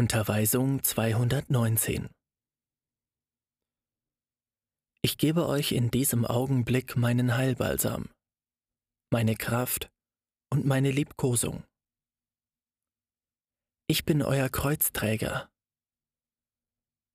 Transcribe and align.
Unterweisung 0.00 0.82
219 0.82 2.08
Ich 5.02 5.18
gebe 5.18 5.46
euch 5.46 5.72
in 5.72 5.90
diesem 5.90 6.24
Augenblick 6.24 6.96
meinen 6.96 7.36
Heilbalsam, 7.36 8.08
meine 9.10 9.36
Kraft 9.36 9.92
und 10.48 10.64
meine 10.64 10.90
Liebkosung. 10.90 11.64
Ich 13.88 14.06
bin 14.06 14.22
euer 14.22 14.48
Kreuzträger. 14.48 15.50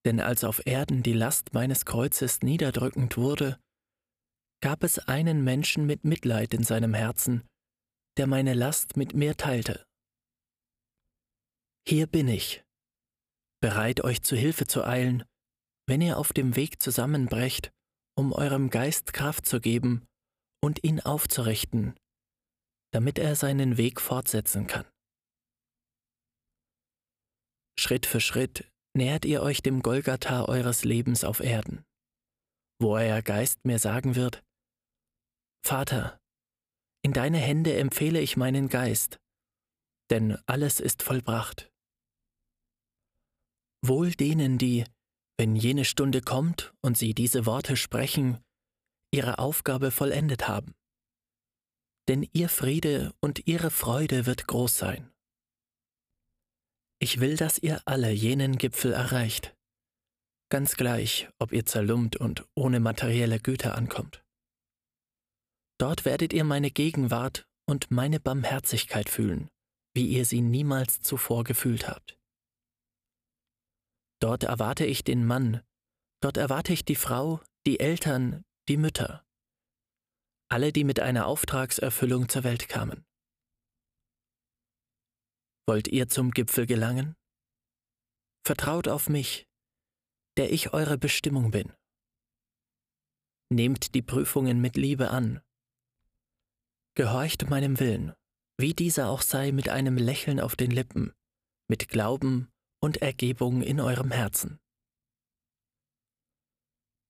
Denn 0.06 0.20
als 0.20 0.44
auf 0.44 0.68
Erden 0.68 1.02
die 1.02 1.14
Last 1.14 1.56
meines 1.56 1.86
Kreuzes 1.86 2.44
niederdrückend 2.44 3.18
wurde, 3.18 3.60
gab 4.62 4.84
es 4.84 5.00
einen 5.00 5.44
Menschen 5.44 5.88
mit 5.88 6.04
Mitleid 6.04 6.54
in 6.54 6.64
seinem 6.64 6.94
Herzen, 6.94 7.48
der 8.18 8.28
meine 8.28 8.54
Last 8.54 8.96
mit 8.96 9.16
mir 9.16 9.36
teilte. 9.38 9.88
Hier 11.88 12.06
bin 12.06 12.28
ich, 12.28 12.65
bereit 13.66 14.04
euch 14.04 14.22
zu 14.22 14.36
Hilfe 14.36 14.68
zu 14.68 14.86
eilen, 14.86 15.24
wenn 15.88 16.00
ihr 16.00 16.20
auf 16.20 16.34
dem 16.34 16.56
Weg 16.56 16.84
zusammenbrecht, 16.84 17.72
um 18.16 18.32
eurem 18.32 18.70
Geist 18.70 19.12
Kraft 19.12 19.48
zu 19.48 19.60
geben 19.60 20.06
und 20.64 20.84
ihn 20.84 21.00
aufzurichten, 21.00 21.96
damit 22.94 23.18
er 23.18 23.36
seinen 23.36 23.78
Weg 23.78 24.00
fortsetzen 24.00 24.68
kann. 24.68 24.86
Schritt 27.80 28.06
für 28.06 28.22
Schritt 28.22 28.72
nähert 28.96 29.26
ihr 29.26 29.42
euch 29.42 29.64
dem 29.64 29.82
Golgatha 29.82 30.46
eures 30.46 30.84
Lebens 30.86 31.24
auf 31.24 31.40
Erden, 31.40 31.84
wo 32.80 32.94
euer 32.94 33.24
Geist 33.24 33.66
mir 33.66 33.80
sagen 33.80 34.14
wird, 34.16 34.44
Vater, 35.66 36.20
in 37.04 37.14
deine 37.14 37.40
Hände 37.40 37.76
empfehle 37.76 38.20
ich 38.22 38.38
meinen 38.38 38.70
Geist, 38.70 39.18
denn 40.12 40.38
alles 40.46 40.80
ist 40.80 41.02
vollbracht. 41.02 41.72
Wohl 43.88 44.12
denen, 44.12 44.58
die, 44.58 44.86
wenn 45.38 45.56
jene 45.56 45.86
Stunde 45.86 46.22
kommt 46.22 46.74
und 46.82 46.98
sie 46.98 47.14
diese 47.14 47.46
Worte 47.46 47.78
sprechen, 47.78 48.40
ihre 49.12 49.40
Aufgabe 49.40 49.92
vollendet 49.92 50.48
haben. 50.48 50.76
Denn 52.08 52.28
ihr 52.34 52.50
Friede 52.50 53.14
und 53.20 53.48
ihre 53.48 53.72
Freude 53.72 54.26
wird 54.26 54.48
groß 54.48 54.78
sein. 54.78 55.12
Ich 57.00 57.20
will, 57.20 57.36
dass 57.36 57.58
ihr 57.58 57.82
alle 57.86 58.12
jenen 58.12 58.58
Gipfel 58.58 58.94
erreicht, 58.94 59.56
ganz 60.50 60.76
gleich, 60.76 61.30
ob 61.40 61.52
ihr 61.52 61.66
zerlumpt 61.66 62.16
und 62.16 62.46
ohne 62.56 62.80
materielle 62.80 63.40
Güter 63.40 63.76
ankommt. 63.76 64.24
Dort 65.78 66.06
werdet 66.06 66.32
ihr 66.32 66.46
meine 66.46 66.72
Gegenwart 66.72 67.48
und 67.68 67.92
meine 67.92 68.20
Barmherzigkeit 68.20 69.10
fühlen, 69.10 69.50
wie 69.94 70.08
ihr 70.08 70.26
sie 70.26 70.42
niemals 70.42 71.02
zuvor 71.02 71.44
gefühlt 71.44 71.90
habt. 71.90 72.15
Dort 74.20 74.44
erwarte 74.44 74.86
ich 74.86 75.04
den 75.04 75.26
Mann, 75.26 75.62
dort 76.22 76.38
erwarte 76.38 76.74
ich 76.74 76.86
die 76.86 76.96
Frau, 76.96 77.42
die 77.66 77.80
Eltern, 77.80 78.44
die 78.68 78.78
Mütter, 78.78 79.26
alle, 80.50 80.72
die 80.72 80.84
mit 80.84 81.00
einer 81.00 81.26
Auftragserfüllung 81.26 82.30
zur 82.30 82.44
Welt 82.44 82.70
kamen. 82.70 83.06
Wollt 85.68 85.88
ihr 85.88 86.08
zum 86.08 86.32
Gipfel 86.32 86.68
gelangen? 86.68 87.16
Vertraut 88.46 88.88
auf 88.88 89.10
mich, 89.10 89.48
der 90.38 90.54
ich 90.54 90.74
eure 90.74 90.98
Bestimmung 90.98 91.52
bin. 91.52 91.74
Nehmt 93.50 93.96
die 93.96 94.04
Prüfungen 94.04 94.62
mit 94.62 94.78
Liebe 94.78 95.10
an. 95.10 95.42
Gehorcht 96.96 97.50
meinem 97.50 97.80
Willen, 97.80 98.14
wie 98.58 98.74
dieser 98.74 99.10
auch 99.10 99.22
sei, 99.22 99.52
mit 99.52 99.70
einem 99.70 99.98
Lächeln 99.98 100.40
auf 100.40 100.56
den 100.56 100.72
Lippen, 100.72 101.14
mit 101.68 101.90
Glauben 101.90 102.52
und 102.86 103.02
Ergebung 103.02 103.64
in 103.64 103.82
eurem 103.82 104.12
Herzen. 104.12 104.60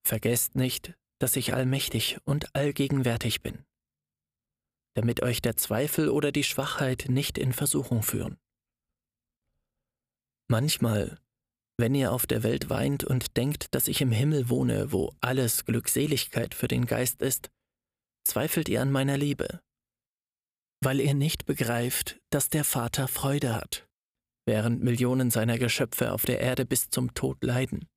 Vergesst 0.08 0.56
nicht, 0.56 0.94
dass 1.20 1.36
ich 1.36 1.54
allmächtig 1.54 2.18
und 2.24 2.56
allgegenwärtig 2.56 3.42
bin, 3.42 3.66
damit 4.94 5.22
euch 5.22 5.42
der 5.42 5.58
Zweifel 5.58 6.08
oder 6.08 6.32
die 6.32 6.46
Schwachheit 6.46 7.08
nicht 7.10 7.38
in 7.38 7.52
Versuchung 7.52 8.04
führen. 8.04 8.38
Manchmal, 10.48 11.20
wenn 11.78 11.94
ihr 11.94 12.14
auf 12.14 12.26
der 12.26 12.44
Welt 12.44 12.70
weint 12.70 13.04
und 13.04 13.36
denkt, 13.36 13.76
dass 13.76 13.90
ich 13.90 14.00
im 14.00 14.14
Himmel 14.14 14.48
wohne, 14.48 14.94
wo 14.94 15.14
alles 15.20 15.66
Glückseligkeit 15.66 16.54
für 16.54 16.70
den 16.70 16.86
Geist 16.86 17.22
ist, 17.22 17.52
zweifelt 18.24 18.70
ihr 18.70 18.82
an 18.82 18.94
meiner 18.94 19.18
Liebe, 19.18 19.60
weil 20.82 21.02
ihr 21.02 21.16
nicht 21.16 21.46
begreift, 21.46 22.18
dass 22.30 22.48
der 22.48 22.64
Vater 22.64 23.10
Freude 23.10 23.56
hat, 23.56 23.85
während 24.46 24.84
Millionen 24.84 25.32
seiner 25.32 25.58
Geschöpfe 25.58 26.12
auf 26.12 26.24
der 26.24 26.40
Erde 26.40 26.66
bis 26.66 26.90
zum 26.90 27.14
Tod 27.14 27.44
leiden. 27.44 27.88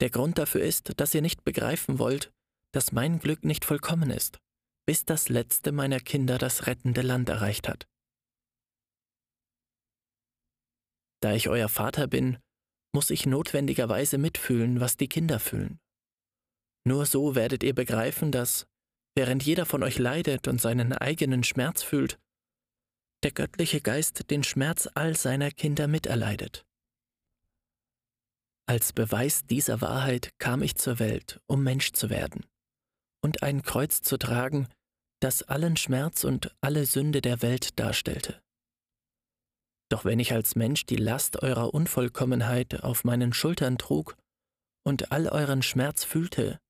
Der 0.00 0.10
Grund 0.10 0.38
dafür 0.38 0.62
ist, 0.62 0.98
dass 0.98 1.14
ihr 1.14 1.22
nicht 1.22 1.44
begreifen 1.44 1.98
wollt, 1.98 2.32
dass 2.72 2.92
mein 2.92 3.18
Glück 3.18 3.44
nicht 3.44 3.64
vollkommen 3.64 4.10
ist, 4.10 4.38
bis 4.86 5.04
das 5.04 5.28
letzte 5.28 5.72
meiner 5.72 6.00
Kinder 6.00 6.38
das 6.38 6.66
rettende 6.66 7.02
Land 7.02 7.28
erreicht 7.28 7.68
hat. 7.68 7.86
Da 11.22 11.34
ich 11.34 11.48
euer 11.48 11.68
Vater 11.68 12.06
bin, 12.06 12.38
muss 12.94 13.10
ich 13.10 13.26
notwendigerweise 13.26 14.16
mitfühlen, 14.16 14.80
was 14.80 14.96
die 14.96 15.08
Kinder 15.08 15.38
fühlen. 15.38 15.78
Nur 16.86 17.04
so 17.04 17.34
werdet 17.34 17.62
ihr 17.62 17.74
begreifen, 17.74 18.32
dass, 18.32 18.66
während 19.14 19.42
jeder 19.42 19.66
von 19.66 19.82
euch 19.82 19.98
leidet 19.98 20.48
und 20.48 20.60
seinen 20.60 20.94
eigenen 20.94 21.44
Schmerz 21.44 21.82
fühlt, 21.82 22.18
der 23.22 23.32
göttliche 23.32 23.80
Geist 23.80 24.30
den 24.30 24.42
Schmerz 24.42 24.88
all 24.94 25.16
seiner 25.16 25.50
Kinder 25.50 25.88
miterleidet. 25.88 26.64
Als 28.66 28.92
Beweis 28.92 29.44
dieser 29.46 29.80
Wahrheit 29.80 30.30
kam 30.38 30.62
ich 30.62 30.76
zur 30.76 30.98
Welt, 30.98 31.40
um 31.46 31.62
Mensch 31.62 31.92
zu 31.92 32.08
werden 32.08 32.46
und 33.22 33.42
ein 33.42 33.62
Kreuz 33.62 34.00
zu 34.00 34.16
tragen, 34.16 34.68
das 35.20 35.42
allen 35.42 35.76
Schmerz 35.76 36.24
und 36.24 36.54
alle 36.60 36.86
Sünde 36.86 37.20
der 37.20 37.42
Welt 37.42 37.78
darstellte. 37.78 38.40
Doch 39.90 40.04
wenn 40.04 40.20
ich 40.20 40.32
als 40.32 40.54
Mensch 40.54 40.86
die 40.86 40.96
Last 40.96 41.42
eurer 41.42 41.74
Unvollkommenheit 41.74 42.84
auf 42.84 43.04
meinen 43.04 43.32
Schultern 43.32 43.76
trug 43.76 44.16
und 44.84 45.12
all 45.12 45.28
euren 45.28 45.62
Schmerz 45.62 46.04
fühlte, 46.04 46.60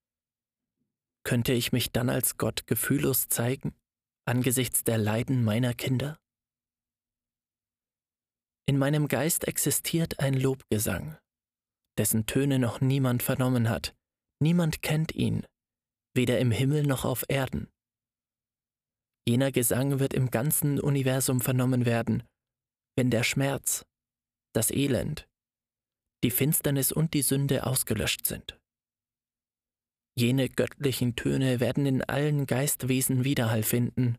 könnte 1.23 1.53
ich 1.53 1.71
mich 1.71 1.93
dann 1.93 2.09
als 2.09 2.39
Gott 2.39 2.67
gefühllos 2.67 3.29
zeigen 3.29 3.75
angesichts 4.27 4.85
der 4.85 4.97
Leiden 4.97 5.45
meiner 5.45 5.75
Kinder? 5.75 6.19
In 8.71 8.79
meinem 8.79 9.09
Geist 9.09 9.49
existiert 9.49 10.21
ein 10.21 10.33
Lobgesang, 10.33 11.19
dessen 11.99 12.27
Töne 12.27 12.61
noch 12.61 12.81
niemand 12.81 13.21
vernommen 13.21 13.69
hat, 13.69 13.97
niemand 14.41 14.81
kennt 14.81 15.13
ihn, 15.13 15.45
weder 16.15 16.39
im 16.39 16.53
Himmel 16.53 16.85
noch 16.85 17.05
auf 17.05 17.25
Erden. 17.27 17.69
Jener 19.27 19.51
Gesang 19.51 19.99
wird 19.99 20.15
im 20.15 20.31
ganzen 20.31 20.79
Universum 20.79 21.41
vernommen 21.41 21.85
werden, 21.85 22.23
wenn 22.97 23.11
der 23.11 23.25
Schmerz, 23.25 23.85
das 24.55 24.71
Elend, 24.71 25.27
die 26.23 26.31
Finsternis 26.31 26.93
und 26.93 27.13
die 27.13 27.23
Sünde 27.23 27.67
ausgelöscht 27.67 28.25
sind. 28.25 28.57
Jene 30.17 30.49
göttlichen 30.49 31.17
Töne 31.17 31.59
werden 31.59 31.87
in 31.87 32.05
allen 32.05 32.47
Geistwesen 32.47 33.25
Widerhall 33.25 33.65
finden, 33.65 34.17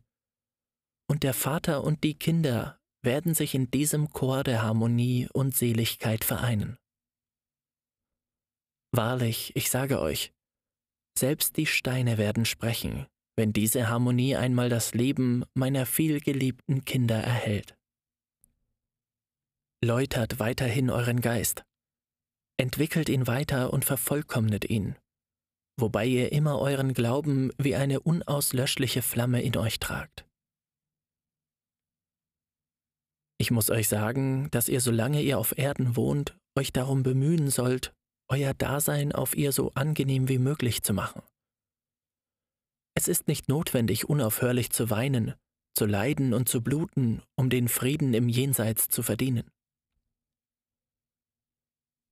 und 1.08 1.22
der 1.22 1.32
Vater 1.32 1.84
und 1.84 2.04
die 2.04 2.18
Kinder 2.18 2.81
werden 3.02 3.34
sich 3.34 3.54
in 3.54 3.70
diesem 3.70 4.10
Chor 4.10 4.44
der 4.44 4.62
Harmonie 4.62 5.28
und 5.32 5.56
Seligkeit 5.56 6.24
vereinen. 6.24 6.78
Wahrlich, 8.92 9.56
ich 9.56 9.70
sage 9.70 10.00
euch, 10.00 10.32
selbst 11.18 11.56
die 11.56 11.66
Steine 11.66 12.18
werden 12.18 12.44
sprechen, 12.44 13.06
wenn 13.36 13.52
diese 13.52 13.88
Harmonie 13.88 14.36
einmal 14.36 14.68
das 14.68 14.94
Leben 14.94 15.44
meiner 15.54 15.86
vielgeliebten 15.86 16.84
Kinder 16.84 17.16
erhält. 17.16 17.76
Läutert 19.84 20.38
weiterhin 20.38 20.90
euren 20.90 21.20
Geist, 21.20 21.64
entwickelt 22.56 23.08
ihn 23.08 23.26
weiter 23.26 23.72
und 23.72 23.84
vervollkommnet 23.84 24.68
ihn, 24.68 24.96
wobei 25.76 26.06
ihr 26.06 26.30
immer 26.30 26.60
euren 26.60 26.94
Glauben 26.94 27.50
wie 27.58 27.74
eine 27.74 28.00
unauslöschliche 28.00 29.02
Flamme 29.02 29.42
in 29.42 29.56
euch 29.56 29.80
tragt. 29.80 30.24
Ich 33.42 33.50
muss 33.50 33.70
euch 33.70 33.88
sagen, 33.88 34.48
dass 34.52 34.68
ihr, 34.68 34.80
solange 34.80 35.20
ihr 35.20 35.36
auf 35.36 35.58
Erden 35.58 35.96
wohnt, 35.96 36.38
euch 36.56 36.72
darum 36.72 37.02
bemühen 37.02 37.50
sollt, 37.50 37.92
euer 38.30 38.54
Dasein 38.54 39.10
auf 39.10 39.36
ihr 39.36 39.50
so 39.50 39.72
angenehm 39.74 40.28
wie 40.28 40.38
möglich 40.38 40.84
zu 40.84 40.94
machen. 40.94 41.22
Es 42.94 43.08
ist 43.08 43.26
nicht 43.26 43.48
notwendig, 43.48 44.08
unaufhörlich 44.08 44.70
zu 44.70 44.90
weinen, 44.90 45.34
zu 45.76 45.86
leiden 45.86 46.34
und 46.34 46.48
zu 46.48 46.62
bluten, 46.62 47.20
um 47.34 47.50
den 47.50 47.66
Frieden 47.66 48.14
im 48.14 48.28
Jenseits 48.28 48.90
zu 48.90 49.02
verdienen. 49.02 49.50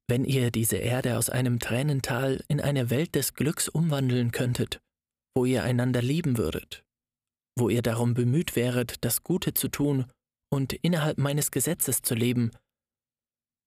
Wenn 0.08 0.24
ihr 0.24 0.50
diese 0.50 0.78
Erde 0.78 1.16
aus 1.16 1.30
einem 1.30 1.60
Tränental 1.60 2.42
in 2.48 2.60
eine 2.60 2.90
Welt 2.90 3.14
des 3.14 3.34
Glücks 3.34 3.68
umwandeln 3.68 4.32
könntet, 4.32 4.80
wo 5.36 5.44
ihr 5.44 5.62
einander 5.62 6.02
lieben 6.02 6.38
würdet, 6.38 6.82
wo 7.56 7.68
ihr 7.68 7.82
darum 7.82 8.14
bemüht 8.14 8.56
wäret, 8.56 9.04
das 9.04 9.22
Gute 9.22 9.54
zu 9.54 9.68
tun 9.68 10.10
und 10.50 10.73
innerhalb 10.73 11.19
meines 11.19 11.50
Gesetzes 11.50 12.02
zu 12.02 12.14
leben. 12.14 12.50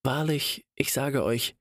Wahrlich, 0.03 0.65
ich 0.75 0.93
sage 0.93 1.23
euch, 1.23 1.55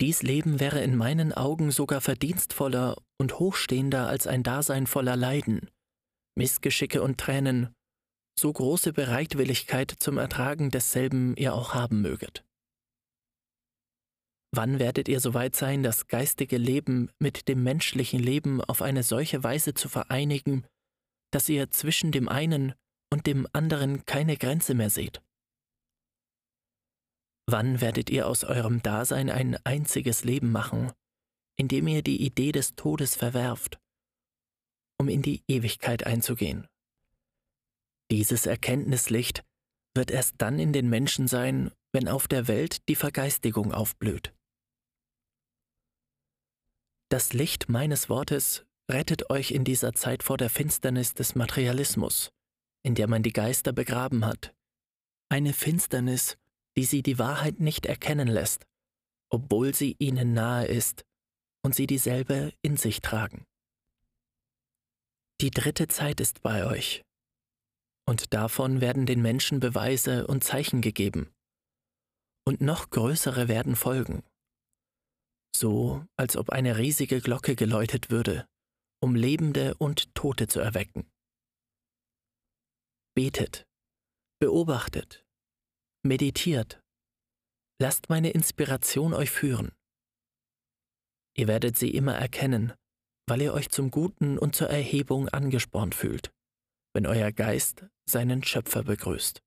dies 0.00 0.22
Leben 0.22 0.60
wäre 0.60 0.82
in 0.82 0.96
meinen 0.96 1.32
Augen 1.32 1.70
sogar 1.70 2.00
verdienstvoller 2.00 2.96
und 3.18 3.38
hochstehender 3.38 4.06
als 4.06 4.26
ein 4.26 4.42
Dasein 4.42 4.86
voller 4.86 5.16
Leiden, 5.16 5.70
Missgeschicke 6.36 7.02
und 7.02 7.18
Tränen, 7.18 7.74
so 8.38 8.52
große 8.52 8.92
Bereitwilligkeit 8.92 9.90
zum 9.90 10.18
Ertragen 10.18 10.70
desselben 10.70 11.36
ihr 11.36 11.54
auch 11.54 11.74
haben 11.74 12.00
möget. 12.00 12.44
Wann 14.54 14.78
werdet 14.78 15.08
ihr 15.08 15.20
soweit 15.20 15.56
sein, 15.56 15.82
das 15.82 16.06
geistige 16.06 16.56
Leben 16.56 17.10
mit 17.18 17.48
dem 17.48 17.62
menschlichen 17.62 18.20
Leben 18.20 18.62
auf 18.62 18.80
eine 18.80 19.02
solche 19.02 19.42
Weise 19.42 19.74
zu 19.74 19.88
vereinigen, 19.88 20.64
dass 21.32 21.48
ihr 21.48 21.70
zwischen 21.70 22.12
dem 22.12 22.28
einen 22.28 22.74
und 23.10 23.26
dem 23.26 23.46
anderen 23.52 24.04
keine 24.06 24.36
Grenze 24.36 24.74
mehr 24.74 24.90
seht? 24.90 25.22
Wann 27.50 27.80
werdet 27.80 28.10
ihr 28.10 28.26
aus 28.26 28.44
eurem 28.44 28.82
Dasein 28.82 29.30
ein 29.30 29.56
einziges 29.64 30.22
Leben 30.24 30.52
machen, 30.52 30.92
indem 31.56 31.88
ihr 31.88 32.02
die 32.02 32.20
Idee 32.22 32.52
des 32.52 32.74
Todes 32.74 33.16
verwerft, 33.16 33.80
um 35.00 35.08
in 35.08 35.22
die 35.22 35.42
Ewigkeit 35.48 36.04
einzugehen? 36.04 36.66
Dieses 38.10 38.46
Erkenntnislicht 38.46 39.44
wird 39.94 40.10
erst 40.10 40.34
dann 40.38 40.58
in 40.58 40.72
den 40.72 40.88
Menschen 40.88 41.26
sein, 41.26 41.72
wenn 41.92 42.08
auf 42.08 42.28
der 42.28 42.48
Welt 42.48 42.88
die 42.88 42.94
Vergeistigung 42.94 43.72
aufblüht. 43.72 44.34
Das 47.10 47.32
Licht 47.32 47.70
meines 47.70 48.10
Wortes 48.10 48.66
rettet 48.90 49.30
euch 49.30 49.50
in 49.50 49.64
dieser 49.64 49.94
Zeit 49.94 50.22
vor 50.22 50.36
der 50.36 50.50
Finsternis 50.50 51.14
des 51.14 51.34
Materialismus, 51.34 52.30
in 52.82 52.94
der 52.94 53.08
man 53.08 53.22
die 53.22 53.32
Geister 53.32 53.72
begraben 53.72 54.24
hat. 54.24 54.54
Eine 55.28 55.52
Finsternis, 55.52 56.38
die 56.76 56.84
sie 56.84 57.02
die 57.02 57.18
Wahrheit 57.18 57.60
nicht 57.60 57.86
erkennen 57.86 58.28
lässt, 58.28 58.66
obwohl 59.30 59.74
sie 59.74 59.96
ihnen 59.98 60.32
nahe 60.32 60.66
ist 60.66 61.04
und 61.62 61.74
sie 61.74 61.86
dieselbe 61.86 62.52
in 62.62 62.76
sich 62.76 63.00
tragen. 63.00 63.44
Die 65.40 65.50
dritte 65.50 65.86
Zeit 65.88 66.20
ist 66.20 66.42
bei 66.42 66.66
euch, 66.66 67.04
und 68.06 68.32
davon 68.32 68.80
werden 68.80 69.06
den 69.06 69.22
Menschen 69.22 69.60
Beweise 69.60 70.26
und 70.26 70.42
Zeichen 70.42 70.80
gegeben, 70.80 71.30
und 72.44 72.60
noch 72.60 72.90
größere 72.90 73.48
werden 73.48 73.76
folgen, 73.76 74.22
so 75.54 76.04
als 76.16 76.36
ob 76.36 76.50
eine 76.50 76.78
riesige 76.78 77.20
Glocke 77.20 77.54
geläutet 77.54 78.10
würde, 78.10 78.46
um 79.00 79.14
Lebende 79.14 79.74
und 79.74 80.14
Tote 80.14 80.46
zu 80.46 80.60
erwecken. 80.60 81.08
Betet, 83.18 83.66
beobachtet, 84.40 85.26
meditiert, 86.06 86.80
lasst 87.82 88.08
meine 88.10 88.30
Inspiration 88.30 89.12
euch 89.12 89.32
führen. 89.32 89.72
Ihr 91.36 91.48
werdet 91.48 91.76
sie 91.76 91.90
immer 91.90 92.14
erkennen, 92.14 92.74
weil 93.26 93.42
ihr 93.42 93.54
euch 93.54 93.70
zum 93.70 93.90
Guten 93.90 94.38
und 94.38 94.54
zur 94.54 94.70
Erhebung 94.70 95.28
angespornt 95.30 95.96
fühlt, 95.96 96.32
wenn 96.94 97.08
euer 97.08 97.32
Geist 97.32 97.86
seinen 98.08 98.44
Schöpfer 98.44 98.84
begrüßt. 98.84 99.42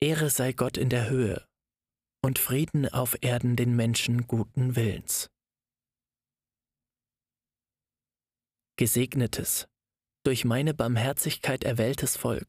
Ehre 0.00 0.30
sei 0.30 0.52
Gott 0.52 0.76
in 0.76 0.88
der 0.88 1.10
Höhe 1.10 1.44
und 2.22 2.38
Frieden 2.38 2.88
auf 2.88 3.18
Erden 3.22 3.56
den 3.56 3.74
Menschen 3.74 4.28
guten 4.28 4.76
Willens. 4.76 5.30
Gesegnetes, 8.76 9.66
durch 10.24 10.44
meine 10.44 10.74
Barmherzigkeit 10.74 11.64
erwähltes 11.64 12.16
Volk, 12.16 12.48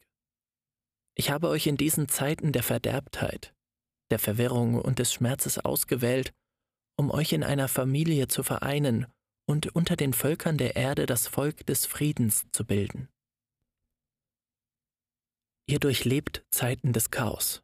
ich 1.16 1.30
habe 1.30 1.50
euch 1.50 1.68
in 1.68 1.78
diesen 1.78 2.08
Zeiten 2.08 2.52
der 2.52 2.64
Verderbtheit, 2.64 3.54
der 4.12 4.20
Verwirrung 4.20 4.76
und 4.76 5.00
des 5.00 5.14
Schmerzes 5.14 5.60
ausgewählt, 5.60 6.34
um 6.98 7.12
euch 7.12 7.34
in 7.34 7.44
einer 7.44 7.68
Familie 7.68 8.28
zu 8.28 8.44
vereinen 8.44 9.08
und 9.46 9.76
unter 9.76 9.96
den 9.96 10.14
Völkern 10.14 10.58
der 10.58 10.76
Erde 10.76 11.06
das 11.06 11.28
Volk 11.28 11.66
des 11.66 11.86
Friedens 11.86 12.46
zu 12.52 12.66
bilden. 12.66 13.10
Ihr 15.68 15.80
durchlebt 15.80 16.46
Zeiten 16.52 16.94
des 16.94 17.12
Chaos. 17.12 17.64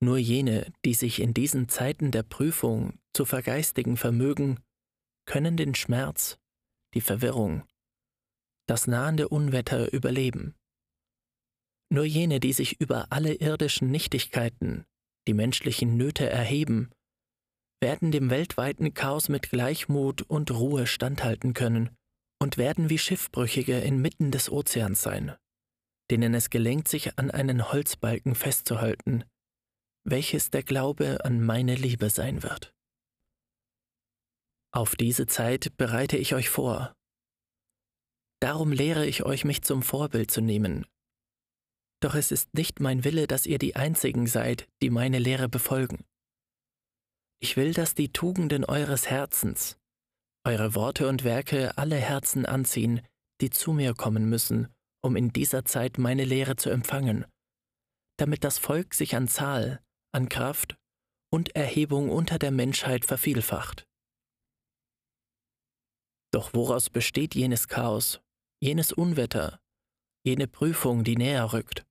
Nur 0.00 0.18
jene, 0.18 0.72
die 0.84 0.94
sich 0.94 1.20
in 1.20 1.32
diesen 1.32 1.68
Zeiten 1.68 2.10
der 2.10 2.22
Prüfung 2.22 2.98
zu 3.14 3.24
vergeistigen 3.24 3.96
vermögen, 3.96 4.60
können 5.26 5.56
den 5.56 5.74
Schmerz, 5.74 6.38
die 6.94 7.00
Verwirrung, 7.00 7.66
das 8.66 8.86
nahende 8.86 9.28
Unwetter 9.28 9.92
überleben. 9.92 10.54
Nur 11.88 12.04
jene, 12.04 12.40
die 12.40 12.52
sich 12.52 12.80
über 12.80 13.12
alle 13.12 13.34
irdischen 13.34 13.90
Nichtigkeiten, 13.90 14.84
die 15.28 15.34
menschlichen 15.34 15.96
Nöte 15.96 16.28
erheben, 16.28 16.90
werden 17.80 18.10
dem 18.10 18.30
weltweiten 18.30 18.94
Chaos 18.94 19.28
mit 19.28 19.50
Gleichmut 19.50 20.22
und 20.22 20.50
Ruhe 20.50 20.86
standhalten 20.86 21.54
können 21.54 21.90
und 22.40 22.58
werden 22.58 22.90
wie 22.90 22.98
Schiffbrüchige 22.98 23.78
inmitten 23.78 24.30
des 24.30 24.50
Ozeans 24.50 25.02
sein, 25.02 25.36
denen 26.10 26.34
es 26.34 26.50
gelingt, 26.50 26.88
sich 26.88 27.18
an 27.18 27.30
einen 27.30 27.70
Holzbalken 27.70 28.34
festzuhalten, 28.34 29.24
welches 30.04 30.50
der 30.50 30.62
Glaube 30.62 31.24
an 31.24 31.44
meine 31.44 31.74
Liebe 31.74 32.10
sein 32.10 32.42
wird. 32.42 32.72
Auf 34.72 34.96
diese 34.96 35.26
Zeit 35.26 35.76
bereite 35.76 36.16
ich 36.16 36.34
euch 36.34 36.48
vor. 36.48 36.94
Darum 38.40 38.72
lehre 38.72 39.06
ich 39.06 39.24
euch, 39.24 39.44
mich 39.44 39.62
zum 39.62 39.82
Vorbild 39.82 40.30
zu 40.30 40.40
nehmen. 40.40 40.86
Doch 42.00 42.14
es 42.14 42.30
ist 42.30 42.52
nicht 42.54 42.80
mein 42.80 43.04
Wille, 43.04 43.26
dass 43.26 43.46
ihr 43.46 43.58
die 43.58 43.76
Einzigen 43.76 44.26
seid, 44.26 44.68
die 44.82 44.90
meine 44.90 45.18
Lehre 45.18 45.48
befolgen. 45.48 46.04
Ich 47.40 47.56
will, 47.56 47.72
dass 47.72 47.94
die 47.94 48.12
Tugenden 48.12 48.64
eures 48.64 49.08
Herzens, 49.08 49.78
eure 50.44 50.74
Worte 50.74 51.08
und 51.08 51.24
Werke 51.24 51.76
alle 51.78 51.96
Herzen 51.96 52.46
anziehen, 52.46 53.00
die 53.40 53.50
zu 53.50 53.72
mir 53.72 53.94
kommen 53.94 54.28
müssen, 54.28 54.68
um 55.02 55.16
in 55.16 55.32
dieser 55.32 55.64
Zeit 55.64 55.98
meine 55.98 56.24
Lehre 56.24 56.56
zu 56.56 56.70
empfangen, 56.70 57.26
damit 58.18 58.44
das 58.44 58.58
Volk 58.58 58.94
sich 58.94 59.16
an 59.16 59.28
Zahl, 59.28 59.82
an 60.12 60.28
Kraft 60.28 60.76
und 61.30 61.54
Erhebung 61.54 62.10
unter 62.10 62.38
der 62.38 62.50
Menschheit 62.50 63.04
vervielfacht. 63.04 63.86
Doch 66.32 66.54
woraus 66.54 66.90
besteht 66.90 67.34
jenes 67.34 67.68
Chaos, 67.68 68.20
jenes 68.60 68.92
Unwetter, 68.92 69.60
jene 70.24 70.46
Prüfung, 70.46 71.04
die 71.04 71.16
näher 71.16 71.52
rückt? 71.52 71.86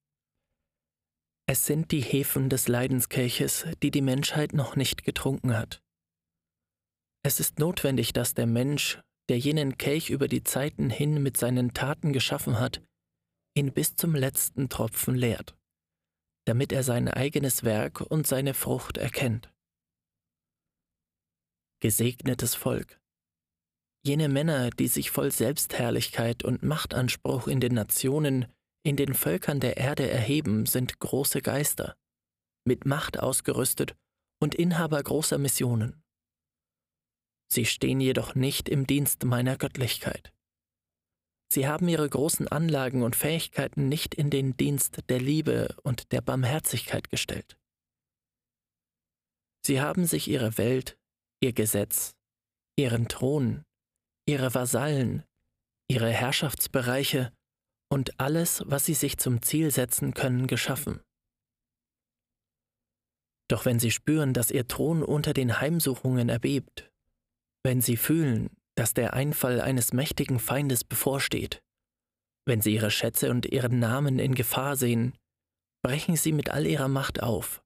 Es 1.47 1.65
sind 1.65 1.91
die 1.91 2.01
Hefen 2.01 2.49
des 2.49 2.67
Leidenskelches, 2.67 3.65
die 3.83 3.91
die 3.91 4.01
Menschheit 4.01 4.53
noch 4.53 4.75
nicht 4.75 5.03
getrunken 5.03 5.55
hat. 5.55 5.81
Es 7.23 7.39
ist 7.39 7.59
notwendig, 7.59 8.13
dass 8.13 8.33
der 8.33 8.47
Mensch, 8.47 9.01
der 9.29 9.37
jenen 9.37 9.77
Kelch 9.77 10.09
über 10.09 10.27
die 10.27 10.43
Zeiten 10.43 10.89
hin 10.89 11.21
mit 11.21 11.37
seinen 11.37 11.73
Taten 11.73 12.13
geschaffen 12.13 12.59
hat, 12.59 12.81
ihn 13.55 13.73
bis 13.73 13.95
zum 13.95 14.15
letzten 14.15 14.69
Tropfen 14.69 15.15
leert 15.15 15.55
damit 16.45 16.71
er 16.71 16.83
sein 16.83 17.07
eigenes 17.07 17.63
Werk 17.63 18.01
und 18.01 18.27
seine 18.27 18.53
Frucht 18.53 18.97
erkennt. 18.97 19.51
Gesegnetes 21.81 22.55
Volk. 22.55 23.01
Jene 24.05 24.29
Männer, 24.29 24.69
die 24.69 24.87
sich 24.87 25.09
voll 25.09 25.31
Selbstherrlichkeit 25.31 26.43
und 26.43 26.61
Machtanspruch 26.61 27.47
in 27.47 27.59
den 27.59 27.73
Nationen, 27.73 28.45
in 28.83 28.97
den 28.97 29.15
Völkern 29.15 29.59
der 29.59 29.77
Erde 29.77 30.07
erheben, 30.07 30.67
sind 30.67 30.99
große 30.99 31.41
Geister, 31.41 31.95
mit 32.65 32.85
Macht 32.85 33.19
ausgerüstet 33.19 33.95
und 34.39 34.53
Inhaber 34.53 35.01
großer 35.01 35.39
Missionen. 35.39 36.03
Sie 37.51 37.65
stehen 37.65 37.99
jedoch 37.99 38.35
nicht 38.35 38.69
im 38.69 38.85
Dienst 38.85 39.23
meiner 39.23 39.57
Göttlichkeit. 39.57 40.31
Sie 41.51 41.67
haben 41.67 41.87
ihre 41.87 42.07
großen 42.07 42.47
Anlagen 42.47 43.01
und 43.01 43.15
Fähigkeiten 43.15 43.89
nicht 43.89 44.13
in 44.13 44.29
den 44.29 44.55
Dienst 44.55 44.99
der 45.09 45.19
Liebe 45.19 45.75
und 45.81 46.11
der 46.11 46.21
Barmherzigkeit 46.21 47.09
gestellt. 47.09 47.57
Sie 49.65 49.81
haben 49.81 50.05
sich 50.05 50.27
ihre 50.27 50.59
Welt, 50.59 50.95
ihr 51.41 51.53
Gesetz, 51.53 52.15
ihren 52.77 53.07
Thron, 53.07 53.65
ihre 54.27 54.53
Vasallen, 54.53 55.23
ihre 55.87 56.09
Herrschaftsbereiche 56.09 57.31
und 57.89 58.19
alles, 58.19 58.63
was 58.65 58.85
sie 58.85 58.93
sich 58.93 59.17
zum 59.17 59.41
Ziel 59.41 59.71
setzen 59.71 60.13
können, 60.13 60.47
geschaffen. 60.47 61.01
Doch 63.47 63.65
wenn 63.65 63.79
sie 63.79 63.91
spüren, 63.91 64.33
dass 64.33 64.49
ihr 64.49 64.67
Thron 64.67 65.03
unter 65.03 65.33
den 65.33 65.61
Heimsuchungen 65.61 66.29
erbebt, 66.29 66.91
wenn 67.63 67.81
sie 67.81 67.97
fühlen, 67.97 68.49
dass 68.75 68.93
der 68.93 69.13
Einfall 69.13 69.61
eines 69.61 69.93
mächtigen 69.93 70.39
Feindes 70.39 70.83
bevorsteht. 70.83 71.61
Wenn 72.47 72.61
sie 72.61 72.73
ihre 72.73 72.91
Schätze 72.91 73.29
und 73.31 73.45
ihren 73.45 73.79
Namen 73.79 74.19
in 74.19 74.35
Gefahr 74.35 74.75
sehen, 74.75 75.13
brechen 75.83 76.15
sie 76.15 76.31
mit 76.31 76.49
all 76.49 76.65
ihrer 76.65 76.87
Macht 76.87 77.21
auf, 77.21 77.63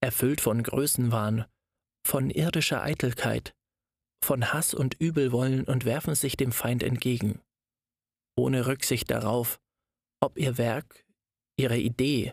erfüllt 0.00 0.40
von 0.40 0.62
Größenwahn, 0.62 1.44
von 2.06 2.30
irdischer 2.30 2.82
Eitelkeit, 2.82 3.52
von 4.24 4.52
Hass 4.52 4.74
und 4.74 4.94
Übelwollen 5.00 5.64
und 5.64 5.84
werfen 5.84 6.14
sich 6.14 6.36
dem 6.36 6.52
Feind 6.52 6.82
entgegen, 6.82 7.40
ohne 8.36 8.66
Rücksicht 8.66 9.10
darauf, 9.10 9.60
ob 10.20 10.38
ihr 10.38 10.58
Werk, 10.58 11.04
ihre 11.56 11.78
Idee 11.78 12.32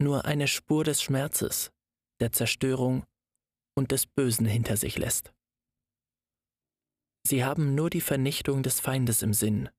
nur 0.00 0.24
eine 0.24 0.48
Spur 0.48 0.84
des 0.84 1.02
Schmerzes, 1.02 1.72
der 2.20 2.32
Zerstörung 2.32 3.04
und 3.76 3.92
des 3.92 4.06
Bösen 4.06 4.46
hinter 4.46 4.76
sich 4.76 4.98
lässt. 4.98 5.32
Sie 7.26 7.44
haben 7.44 7.74
nur 7.74 7.90
die 7.90 8.00
Vernichtung 8.00 8.62
des 8.62 8.80
Feindes 8.80 9.22
im 9.22 9.32
Sinn, 9.32 9.70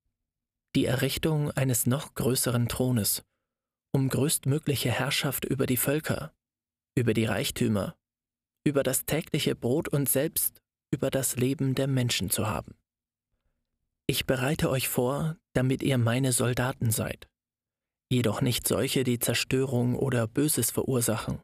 die 0.75 0.85
Errichtung 0.85 1.51
eines 1.51 1.85
noch 1.85 2.15
größeren 2.15 2.67
Thrones, 2.67 3.23
um 3.93 4.09
größtmögliche 4.09 4.91
Herrschaft 4.91 5.45
über 5.45 5.67
die 5.67 5.77
Völker, 5.77 6.33
über 6.97 7.13
die 7.13 7.25
Reichtümer, 7.25 7.95
über 8.65 8.83
das 8.83 9.05
tägliche 9.05 9.55
Brot 9.55 9.87
und 9.87 10.09
selbst 10.09 10.61
über 10.95 11.11
das 11.11 11.35
Leben 11.35 11.75
der 11.75 11.87
Menschen 11.87 12.29
zu 12.29 12.47
haben. 12.47 12.73
Ich 14.07 14.25
bereite 14.25 14.69
euch 14.69 14.87
vor, 14.87 15.35
damit 15.53 15.83
ihr 15.83 15.97
meine 15.97 16.31
Soldaten 16.31 16.89
seid, 16.89 17.29
jedoch 18.09 18.39
nicht 18.39 18.65
solche, 18.65 19.03
die 19.03 19.19
Zerstörung 19.19 19.97
oder 19.97 20.25
Böses 20.25 20.71
verursachen, 20.71 21.41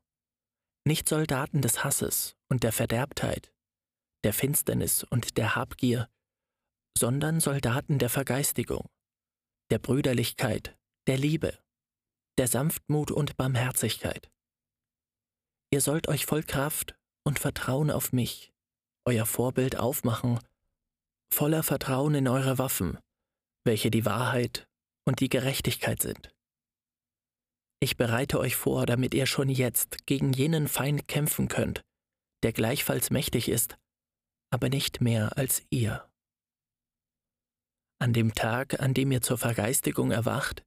nicht 0.87 1.09
Soldaten 1.09 1.61
des 1.61 1.83
Hasses 1.83 2.37
und 2.49 2.63
der 2.63 2.71
Verderbtheit, 2.71 3.51
der 4.23 4.31
Finsternis 4.31 5.03
und 5.03 5.37
der 5.37 5.57
Habgier, 5.57 6.07
sondern 6.97 7.41
Soldaten 7.41 7.99
der 7.99 8.09
Vergeistigung, 8.09 8.87
der 9.69 9.79
Brüderlichkeit, 9.79 10.77
der 11.07 11.17
Liebe, 11.17 11.59
der 12.37 12.47
Sanftmut 12.47 13.11
und 13.11 13.35
Barmherzigkeit. 13.35 14.31
Ihr 15.73 15.81
sollt 15.81 16.07
euch 16.07 16.25
voll 16.25 16.43
Kraft 16.43 16.95
und 17.25 17.37
Vertrauen 17.37 17.91
auf 17.91 18.13
mich, 18.13 18.53
euer 19.05 19.25
Vorbild 19.25 19.77
aufmachen 19.77 20.39
voller 21.33 21.63
Vertrauen 21.63 22.13
in 22.15 22.27
eure 22.27 22.57
Waffen, 22.57 22.99
welche 23.63 23.89
die 23.89 24.05
Wahrheit 24.05 24.67
und 25.05 25.19
die 25.19 25.29
Gerechtigkeit 25.29 26.01
sind. 26.01 26.33
Ich 27.79 27.97
bereite 27.97 28.39
euch 28.39 28.55
vor, 28.55 28.85
damit 28.85 29.13
ihr 29.13 29.25
schon 29.25 29.49
jetzt 29.49 30.05
gegen 30.05 30.33
jenen 30.33 30.67
Feind 30.67 31.07
kämpfen 31.07 31.47
könnt, 31.47 31.81
der 32.43 32.53
gleichfalls 32.53 33.09
mächtig 33.09 33.49
ist, 33.49 33.77
aber 34.51 34.69
nicht 34.69 35.01
mehr 35.01 35.37
als 35.37 35.63
ihr. 35.69 36.07
An 37.99 38.13
dem 38.13 38.35
Tag, 38.35 38.79
an 38.79 38.93
dem 38.93 39.11
ihr 39.11 39.21
zur 39.21 39.37
Vergeistigung 39.37 40.11
erwacht, 40.11 40.63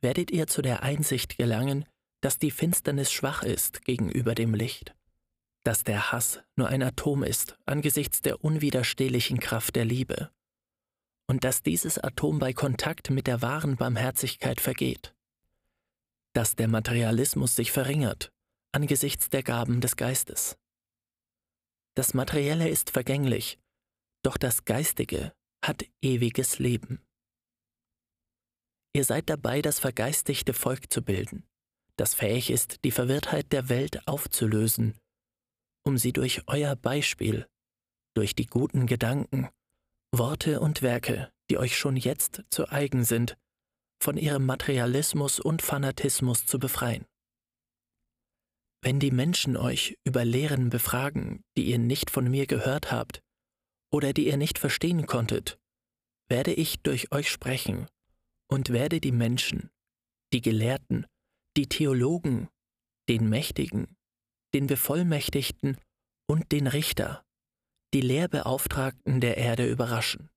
werdet 0.00 0.30
ihr 0.30 0.46
zu 0.46 0.60
der 0.60 0.82
Einsicht 0.82 1.38
gelangen, 1.38 1.86
dass 2.20 2.38
die 2.38 2.50
Finsternis 2.50 3.10
schwach 3.12 3.42
ist 3.42 3.84
gegenüber 3.84 4.34
dem 4.34 4.54
Licht 4.54 4.94
dass 5.64 5.82
der 5.82 6.12
Hass 6.12 6.40
nur 6.56 6.68
ein 6.68 6.82
Atom 6.82 7.24
ist 7.24 7.58
angesichts 7.66 8.20
der 8.22 8.44
unwiderstehlichen 8.44 9.40
Kraft 9.40 9.76
der 9.76 9.84
Liebe 9.84 10.30
und 11.26 11.42
dass 11.42 11.62
dieses 11.62 11.98
Atom 11.98 12.38
bei 12.38 12.52
Kontakt 12.52 13.10
mit 13.10 13.26
der 13.26 13.42
wahren 13.42 13.76
Barmherzigkeit 13.76 14.60
vergeht, 14.60 15.14
dass 16.34 16.54
der 16.54 16.68
Materialismus 16.68 17.56
sich 17.56 17.72
verringert 17.72 18.30
angesichts 18.72 19.30
der 19.30 19.44
Gaben 19.44 19.80
des 19.80 19.94
Geistes. 19.94 20.58
Das 21.94 22.12
Materielle 22.12 22.68
ist 22.68 22.90
vergänglich, 22.90 23.60
doch 24.24 24.36
das 24.36 24.64
Geistige 24.64 25.32
hat 25.64 25.84
ewiges 26.02 26.58
Leben. 26.58 27.00
Ihr 28.92 29.04
seid 29.04 29.30
dabei, 29.30 29.62
das 29.62 29.78
vergeistigte 29.78 30.52
Volk 30.52 30.92
zu 30.92 31.02
bilden, 31.02 31.46
das 31.96 32.14
fähig 32.14 32.50
ist, 32.50 32.84
die 32.84 32.90
Verwirrtheit 32.90 33.52
der 33.52 33.68
Welt 33.68 34.08
aufzulösen 34.08 34.98
um 35.84 35.98
sie 35.98 36.12
durch 36.12 36.42
euer 36.46 36.76
Beispiel, 36.76 37.46
durch 38.14 38.34
die 38.34 38.46
guten 38.46 38.86
Gedanken, 38.86 39.48
Worte 40.12 40.60
und 40.60 40.82
Werke, 40.82 41.32
die 41.50 41.58
euch 41.58 41.76
schon 41.76 41.96
jetzt 41.96 42.42
zu 42.50 42.68
eigen 42.68 43.04
sind, 43.04 43.36
von 44.00 44.16
ihrem 44.16 44.46
Materialismus 44.46 45.40
und 45.40 45.62
Fanatismus 45.62 46.46
zu 46.46 46.58
befreien. 46.58 47.06
Wenn 48.82 49.00
die 49.00 49.10
Menschen 49.10 49.56
euch 49.56 49.96
über 50.04 50.24
Lehren 50.24 50.68
befragen, 50.68 51.42
die 51.56 51.64
ihr 51.64 51.78
nicht 51.78 52.10
von 52.10 52.30
mir 52.30 52.46
gehört 52.46 52.92
habt 52.92 53.22
oder 53.90 54.12
die 54.12 54.26
ihr 54.26 54.36
nicht 54.36 54.58
verstehen 54.58 55.06
konntet, 55.06 55.58
werde 56.28 56.52
ich 56.52 56.82
durch 56.82 57.12
euch 57.12 57.30
sprechen 57.30 57.86
und 58.48 58.70
werde 58.70 59.00
die 59.00 59.12
Menschen, 59.12 59.70
die 60.32 60.42
Gelehrten, 60.42 61.06
die 61.56 61.66
Theologen, 61.66 62.48
den 63.08 63.28
Mächtigen, 63.28 63.96
den 64.54 64.68
Bevollmächtigten 64.68 65.76
und 66.26 66.52
den 66.52 66.66
Richter, 66.68 67.24
die 67.92 68.00
Lehrbeauftragten 68.00 69.20
der 69.20 69.36
Erde 69.36 69.68
überraschen. 69.68 70.30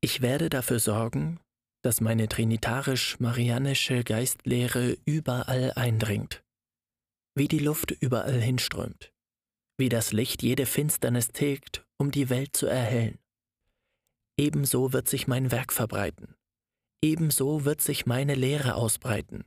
Ich 0.00 0.22
werde 0.22 0.48
dafür 0.48 0.78
sorgen, 0.78 1.40
dass 1.82 2.00
meine 2.00 2.28
trinitarisch-marianische 2.28 4.04
Geistlehre 4.04 4.96
überall 5.04 5.72
eindringt, 5.74 6.44
wie 7.34 7.48
die 7.48 7.58
Luft 7.58 7.90
überall 7.90 8.40
hinströmt, 8.40 9.12
wie 9.76 9.88
das 9.88 10.12
Licht 10.12 10.42
jede 10.42 10.66
Finsternis 10.66 11.28
tilgt, 11.28 11.86
um 11.98 12.10
die 12.10 12.30
Welt 12.30 12.56
zu 12.56 12.66
erhellen. 12.66 13.18
Ebenso 14.38 14.92
wird 14.92 15.08
sich 15.08 15.26
mein 15.26 15.50
Werk 15.50 15.72
verbreiten, 15.72 16.36
ebenso 17.02 17.64
wird 17.64 17.80
sich 17.80 18.06
meine 18.06 18.34
Lehre 18.34 18.76
ausbreiten, 18.76 19.44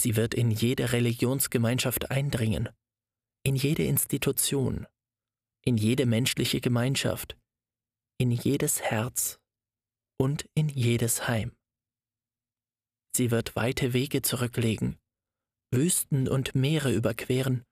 Sie 0.00 0.16
wird 0.16 0.32
in 0.32 0.50
jede 0.50 0.92
Religionsgemeinschaft 0.92 2.10
eindringen, 2.10 2.70
in 3.42 3.54
jede 3.54 3.84
Institution, 3.84 4.86
in 5.62 5.76
jede 5.76 6.06
menschliche 6.06 6.62
Gemeinschaft, 6.62 7.36
in 8.18 8.30
jedes 8.30 8.80
Herz 8.80 9.40
und 10.18 10.48
in 10.54 10.70
jedes 10.70 11.28
Heim. 11.28 11.52
Sie 13.14 13.30
wird 13.30 13.54
weite 13.56 13.92
Wege 13.92 14.22
zurücklegen, 14.22 14.96
Wüsten 15.70 16.28
und 16.28 16.54
Meere 16.54 16.94
überqueren 16.94 17.66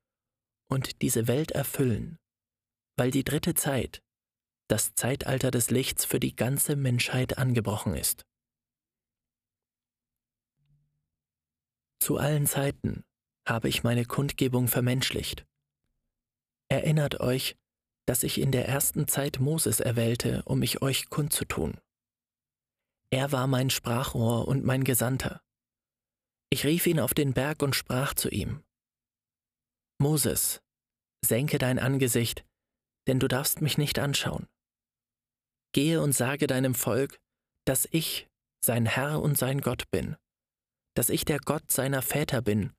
und 0.70 1.00
diese 1.00 1.28
Welt 1.28 1.52
erfüllen, 1.52 2.18
weil 2.98 3.10
die 3.10 3.24
dritte 3.24 3.54
Zeit, 3.54 4.02
das 4.68 4.94
Zeitalter 4.94 5.50
des 5.50 5.70
Lichts 5.70 6.04
für 6.04 6.20
die 6.20 6.36
ganze 6.36 6.76
Menschheit 6.76 7.38
angebrochen 7.38 7.94
ist. 7.94 8.26
Zu 12.08 12.16
allen 12.16 12.46
Zeiten 12.46 13.04
habe 13.46 13.68
ich 13.68 13.82
meine 13.82 14.06
Kundgebung 14.06 14.66
vermenschlicht. 14.66 15.46
Erinnert 16.70 17.20
euch, 17.20 17.54
dass 18.06 18.22
ich 18.22 18.40
in 18.40 18.50
der 18.50 18.66
ersten 18.66 19.06
Zeit 19.08 19.40
Moses 19.40 19.80
erwählte, 19.80 20.42
um 20.46 20.60
mich 20.60 20.80
euch 20.80 21.10
kundzutun. 21.10 21.78
Er 23.10 23.30
war 23.30 23.46
mein 23.46 23.68
Sprachrohr 23.68 24.48
und 24.48 24.64
mein 24.64 24.84
Gesandter. 24.84 25.42
Ich 26.48 26.64
rief 26.64 26.86
ihn 26.86 26.98
auf 26.98 27.12
den 27.12 27.34
Berg 27.34 27.60
und 27.62 27.76
sprach 27.76 28.14
zu 28.14 28.30
ihm. 28.30 28.64
Moses, 29.98 30.62
senke 31.22 31.58
dein 31.58 31.78
Angesicht, 31.78 32.46
denn 33.06 33.20
du 33.20 33.28
darfst 33.28 33.60
mich 33.60 33.76
nicht 33.76 33.98
anschauen. 33.98 34.48
Gehe 35.74 36.00
und 36.00 36.12
sage 36.12 36.46
deinem 36.46 36.74
Volk, 36.74 37.20
dass 37.66 37.86
ich 37.90 38.30
sein 38.64 38.86
Herr 38.86 39.20
und 39.20 39.36
sein 39.36 39.60
Gott 39.60 39.90
bin 39.90 40.16
dass 40.94 41.10
ich 41.10 41.24
der 41.24 41.38
Gott 41.38 41.70
seiner 41.70 42.02
Väter 42.02 42.42
bin 42.42 42.72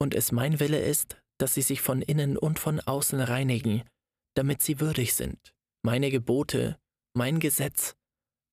und 0.00 0.14
es 0.14 0.32
mein 0.32 0.60
Wille 0.60 0.80
ist, 0.80 1.20
dass 1.38 1.54
sie 1.54 1.62
sich 1.62 1.80
von 1.80 2.02
innen 2.02 2.36
und 2.36 2.58
von 2.58 2.80
außen 2.80 3.20
reinigen, 3.20 3.82
damit 4.34 4.62
sie 4.62 4.80
würdig 4.80 5.14
sind, 5.14 5.54
meine 5.82 6.10
Gebote, 6.10 6.78
mein 7.14 7.40
Gesetz, 7.40 7.94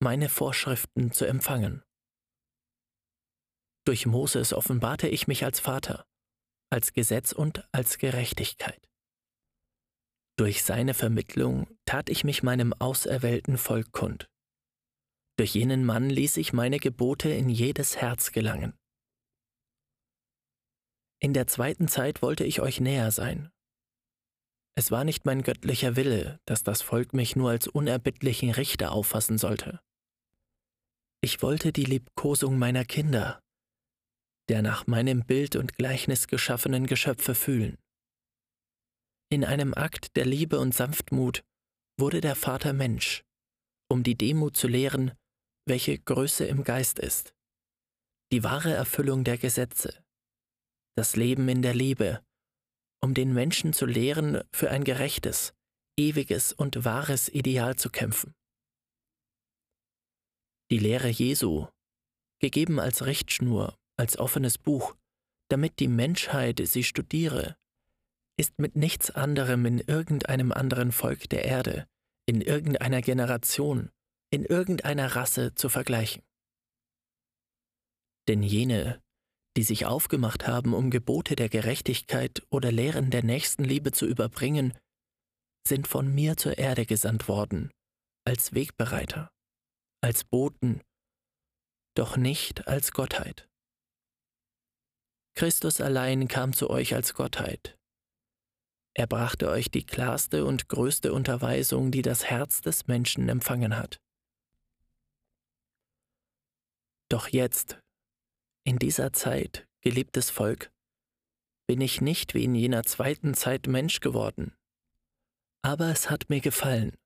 meine 0.02 0.30
Vorschriften 0.30 1.12
zu 1.12 1.26
empfangen. 1.26 1.84
Durch 3.86 4.06
Moses 4.06 4.54
offenbarte 4.54 5.08
ich 5.08 5.28
mich 5.28 5.44
als 5.44 5.60
Vater, 5.60 6.06
als 6.70 6.94
Gesetz 6.94 7.34
und 7.34 7.68
als 7.74 7.98
Gerechtigkeit. 7.98 8.90
Durch 10.38 10.64
seine 10.64 10.94
Vermittlung 10.94 11.68
tat 11.86 12.10
ich 12.10 12.24
mich 12.24 12.44
meinem 12.44 12.74
auserwählten 12.74 13.58
Volk 13.58 13.92
kund. 13.92 14.30
Durch 15.38 15.54
jenen 15.54 15.86
Mann 15.86 16.10
ließ 16.10 16.38
ich 16.38 16.54
meine 16.54 16.80
Gebote 16.80 17.30
in 17.30 17.50
jedes 17.50 17.98
Herz 17.98 18.32
gelangen. 18.32 18.74
In 21.24 21.32
der 21.32 21.48
zweiten 21.48 21.88
Zeit 21.88 22.22
wollte 22.22 22.44
ich 22.44 22.60
euch 22.60 22.82
näher 22.82 23.10
sein. 23.10 23.50
Es 24.76 24.92
war 24.92 25.06
nicht 25.06 25.24
mein 25.24 25.42
göttlicher 25.42 25.96
Wille, 25.96 26.42
dass 26.44 26.64
das 26.64 26.82
Volk 26.82 27.14
mich 27.14 27.38
nur 27.38 27.50
als 27.50 27.66
unerbittlichen 27.66 28.50
Richter 28.50 28.92
auffassen 28.92 29.38
sollte. 29.38 29.80
Ich 31.22 31.42
wollte 31.42 31.72
die 31.72 31.86
Liebkosung 31.86 32.60
meiner 32.60 32.84
Kinder, 32.84 33.40
der 34.50 34.62
nach 34.62 34.86
meinem 34.86 35.26
Bild 35.26 35.56
und 35.56 35.76
Gleichnis 35.76 36.28
geschaffenen 36.28 36.88
Geschöpfe 36.88 37.36
fühlen. 37.36 37.78
In 39.32 39.46
einem 39.46 39.74
Akt 39.74 40.18
der 40.18 40.26
Liebe 40.26 40.60
und 40.60 40.76
Sanftmut 40.76 41.46
wurde 41.98 42.20
der 42.20 42.36
Vater 42.36 42.74
Mensch, 42.74 43.24
um 43.90 44.04
die 44.04 44.16
Demut 44.16 44.58
zu 44.58 44.68
lehren, 44.68 45.14
welche 45.66 45.98
Größe 45.98 46.44
im 46.44 46.66
Geist 46.66 47.00
ist, 47.00 47.34
die 48.34 48.44
wahre 48.44 48.74
Erfüllung 48.74 49.24
der 49.24 49.38
Gesetze, 49.38 50.03
das 50.96 51.16
Leben 51.16 51.50
in 51.50 51.62
der 51.62 51.74
Liebe, 51.74 52.24
um 53.02 53.14
den 53.14 53.34
Menschen 53.34 53.74
zu 53.74 53.86
lehren, 53.86 54.42
für 54.54 54.70
ein 54.70 54.84
gerechtes, 54.84 55.54
ewiges 55.98 56.54
und 56.54 56.86
wahres 56.86 57.30
Ideal 57.30 57.76
zu 57.76 57.90
kämpfen. 57.90 58.34
Die 60.72 60.80
Lehre 60.80 61.10
Jesu 61.10 61.68
gegeben 62.40 62.80
als 62.80 63.06
Richtschnur, 63.06 63.76
als 63.98 64.18
offenes 64.18 64.58
Buch, 64.58 64.96
damit 65.50 65.80
die 65.80 65.88
Menschheit 65.88 66.62
sie 66.66 66.84
studiere, 66.84 67.56
ist 68.38 68.60
mit 68.60 68.76
nichts 68.76 69.12
anderem 69.12 69.66
in 69.66 69.80
irgendeinem 69.80 70.52
anderen 70.52 70.92
Volk 70.92 71.30
der 71.30 71.46
Erde, 71.46 71.88
in 72.26 72.42
irgendeiner 72.42 73.02
Generation, 73.02 73.92
in 74.32 74.46
irgendeiner 74.46 75.16
Rasse 75.16 75.54
zu 75.54 75.70
vergleichen. 75.70 76.24
Denn 78.28 78.42
jene, 78.42 79.02
die 79.56 79.64
sich 79.64 79.86
aufgemacht 79.86 80.48
haben, 80.48 80.74
um 80.74 80.90
Gebote 80.90 81.36
der 81.36 81.50
Gerechtigkeit 81.50 82.44
oder 82.50 82.72
Lehren 82.72 83.12
der 83.12 83.24
Nächstenliebe 83.24 83.92
zu 83.92 84.06
überbringen, 84.06 84.78
sind 85.68 85.88
von 85.88 86.14
mir 86.14 86.38
zur 86.38 86.58
Erde 86.58 86.86
gesandt 86.86 87.28
worden, 87.28 87.72
als 88.26 88.54
Wegbereiter, 88.54 89.30
als 90.02 90.24
Boten, 90.24 90.82
doch 91.96 92.18
nicht 92.18 92.68
als 92.68 92.92
Gottheit. 92.92 93.48
Christus 95.36 95.82
allein 95.82 96.28
kam 96.28 96.54
zu 96.54 96.70
euch 96.70 96.94
als 96.94 97.14
Gottheit. 97.14 97.78
Er 98.96 99.08
brachte 99.08 99.50
euch 99.50 99.72
die 99.72 99.86
klarste 99.86 100.46
und 100.46 100.70
größte 100.70 101.14
Unterweisung, 101.14 101.92
die 101.92 102.04
das 102.04 102.26
Herz 102.26 102.62
des 102.62 102.86
Menschen 102.86 103.28
empfangen 103.30 103.76
hat. 103.76 104.00
Doch 107.10 107.28
jetzt, 107.28 107.80
in 108.64 108.80
dieser 108.80 109.14
Zeit, 109.14 109.68
geliebtes 109.82 110.30
Volk, 110.30 110.72
bin 111.68 111.82
ich 111.82 112.02
nicht 112.02 112.34
wie 112.34 112.44
in 112.44 112.56
jener 112.56 112.84
zweiten 112.84 113.34
Zeit 113.34 113.68
Mensch 113.68 114.00
geworden. 114.00 114.54
Aber 115.62 115.90
es 115.90 116.10
hat 116.10 116.30
mir 116.30 116.42
gefallen, 116.42 116.98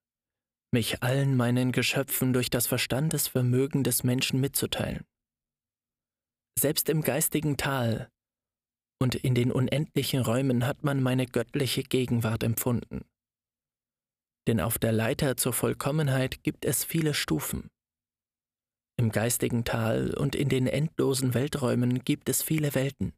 mich 0.71 1.03
allen 1.03 1.35
meinen 1.35 1.71
Geschöpfen 1.71 2.33
durch 2.33 2.49
das 2.49 2.67
Verstandesvermögen 2.67 3.83
des 3.83 4.03
Menschen 4.03 4.41
mitzuteilen. 4.41 5.05
Selbst 6.59 6.89
im 6.89 7.01
geistigen 7.01 7.57
Tal 7.57 8.09
und 8.99 9.15
in 9.15 9.35
den 9.35 9.51
unendlichen 9.51 10.21
Räumen 10.21 10.65
hat 10.65 10.83
man 10.83 11.03
meine 11.03 11.27
göttliche 11.27 11.83
Gegenwart 11.83 12.43
empfunden. 12.43 13.05
Denn 14.47 14.59
auf 14.59 14.79
der 14.79 14.91
Leiter 14.91 15.37
zur 15.37 15.53
Vollkommenheit 15.53 16.43
gibt 16.43 16.65
es 16.65 16.83
viele 16.83 17.13
Stufen. 17.13 17.69
Im 18.99 19.11
geistigen 19.11 19.63
Tal 19.63 20.13
und 20.15 20.35
in 20.35 20.49
den 20.49 20.65
endlosen 20.65 21.35
Welträumen 21.35 22.03
gibt 22.03 22.29
es 22.29 22.41
viele 22.41 22.73
Welten. 22.73 23.13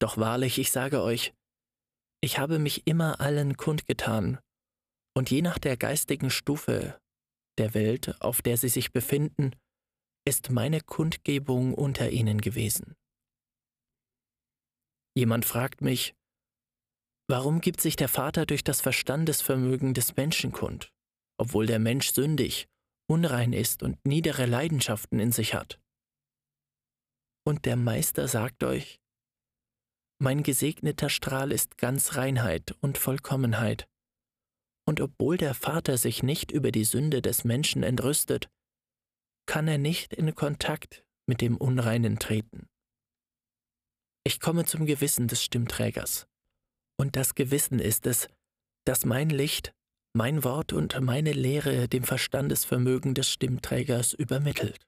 Doch 0.00 0.16
wahrlich, 0.16 0.58
ich 0.58 0.72
sage 0.72 1.02
euch, 1.02 1.32
ich 2.20 2.38
habe 2.38 2.58
mich 2.58 2.86
immer 2.86 3.20
allen 3.20 3.56
kundgetan, 3.56 4.40
und 5.16 5.30
je 5.30 5.42
nach 5.42 5.58
der 5.58 5.76
geistigen 5.76 6.30
Stufe 6.30 7.00
der 7.58 7.74
Welt, 7.74 8.20
auf 8.20 8.42
der 8.42 8.56
sie 8.56 8.68
sich 8.68 8.92
befinden, 8.92 9.52
ist 10.24 10.50
meine 10.50 10.80
Kundgebung 10.80 11.74
unter 11.74 12.10
ihnen 12.10 12.40
gewesen. 12.40 12.94
Jemand 15.16 15.44
fragt 15.44 15.80
mich, 15.80 16.14
warum 17.28 17.60
gibt 17.60 17.80
sich 17.80 17.96
der 17.96 18.08
Vater 18.08 18.46
durch 18.46 18.62
das 18.62 18.80
Verstandesvermögen 18.80 19.94
des 19.94 20.16
Menschen 20.16 20.52
kund, 20.52 20.92
obwohl 21.36 21.66
der 21.66 21.78
Mensch 21.78 22.12
sündig 22.12 22.68
unrein 23.08 23.52
ist 23.52 23.82
und 23.82 23.98
niedere 24.06 24.46
Leidenschaften 24.46 25.18
in 25.18 25.32
sich 25.32 25.54
hat. 25.54 25.80
Und 27.44 27.64
der 27.64 27.76
Meister 27.76 28.28
sagt 28.28 28.62
euch, 28.62 29.00
mein 30.20 30.42
gesegneter 30.42 31.10
Strahl 31.10 31.52
ist 31.52 31.78
ganz 31.78 32.16
Reinheit 32.16 32.76
und 32.80 32.98
Vollkommenheit, 32.98 33.88
und 34.86 35.00
obwohl 35.00 35.36
der 35.36 35.54
Vater 35.54 35.96
sich 35.96 36.22
nicht 36.22 36.50
über 36.50 36.72
die 36.72 36.84
Sünde 36.84 37.22
des 37.22 37.44
Menschen 37.44 37.82
entrüstet, 37.82 38.50
kann 39.46 39.68
er 39.68 39.78
nicht 39.78 40.12
in 40.12 40.34
Kontakt 40.34 41.04
mit 41.26 41.40
dem 41.40 41.56
Unreinen 41.56 42.18
treten. 42.18 42.68
Ich 44.24 44.40
komme 44.40 44.64
zum 44.64 44.86
Gewissen 44.86 45.28
des 45.28 45.42
Stimmträgers, 45.42 46.26
und 47.00 47.16
das 47.16 47.34
Gewissen 47.34 47.78
ist 47.78 48.06
es, 48.06 48.28
dass 48.84 49.04
mein 49.04 49.30
Licht 49.30 49.72
mein 50.14 50.44
Wort 50.44 50.72
und 50.72 51.00
meine 51.00 51.32
Lehre 51.32 51.88
dem 51.88 52.04
Verstandesvermögen 52.04 53.14
des 53.14 53.30
Stimmträgers 53.30 54.12
übermittelt. 54.12 54.84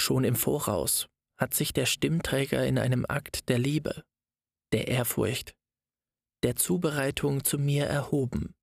Schon 0.00 0.24
im 0.24 0.34
Voraus 0.34 1.08
hat 1.38 1.54
sich 1.54 1.72
der 1.72 1.86
Stimmträger 1.86 2.66
in 2.66 2.78
einem 2.78 3.04
Akt 3.08 3.48
der 3.48 3.58
Liebe, 3.58 4.02
der 4.72 4.88
Ehrfurcht, 4.88 5.54
der 6.42 6.56
Zubereitung 6.56 7.44
zu 7.44 7.58
mir 7.58 7.86
erhoben, 7.86 8.54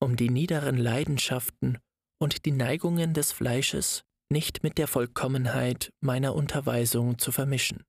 um 0.00 0.16
die 0.16 0.30
niederen 0.30 0.76
Leidenschaften 0.76 1.78
und 2.20 2.44
die 2.46 2.52
Neigungen 2.52 3.14
des 3.14 3.32
Fleisches 3.32 4.02
nicht 4.30 4.62
mit 4.62 4.78
der 4.78 4.88
Vollkommenheit 4.88 5.90
meiner 6.00 6.34
Unterweisung 6.34 7.18
zu 7.18 7.32
vermischen. 7.32 7.84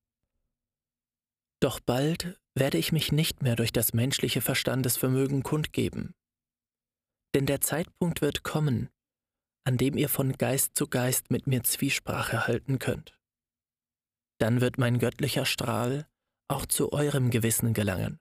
Doch 1.62 1.80
bald 1.80 2.40
werde 2.56 2.78
ich 2.78 2.92
mich 2.92 3.12
nicht 3.12 3.42
mehr 3.42 3.56
durch 3.56 3.72
das 3.72 3.94
menschliche 3.94 4.42
Verstandesvermögen 4.42 5.44
kundgeben. 5.44 6.14
Denn 7.36 7.46
der 7.46 7.62
Zeitpunkt 7.62 8.22
wird 8.22 8.44
kommen, 8.44 8.90
an 9.66 9.78
dem 9.78 9.98
ihr 9.98 10.10
von 10.10 10.34
Geist 10.34 10.76
zu 10.76 10.88
Geist 10.88 11.32
mit 11.32 11.48
mir 11.48 11.64
Zwiesprache 11.64 12.48
halten 12.48 12.80
könnt. 12.80 13.20
Dann 14.40 14.62
wird 14.62 14.78
mein 14.78 15.00
göttlicher 15.00 15.46
Strahl 15.46 16.08
auch 16.48 16.66
zu 16.66 16.92
eurem 16.92 17.30
Gewissen 17.30 17.74
gelangen. 17.74 18.20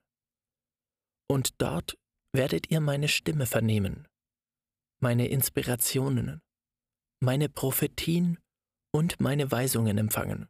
Und 1.27 1.61
dort 1.61 1.97
werdet 2.33 2.69
ihr 2.69 2.81
meine 2.81 3.07
Stimme 3.07 3.45
vernehmen, 3.45 4.07
meine 5.01 5.27
Inspirationen, 5.27 6.41
meine 7.21 7.49
Prophetien 7.49 8.37
und 8.91 9.19
meine 9.19 9.51
Weisungen 9.51 9.97
empfangen. 9.97 10.49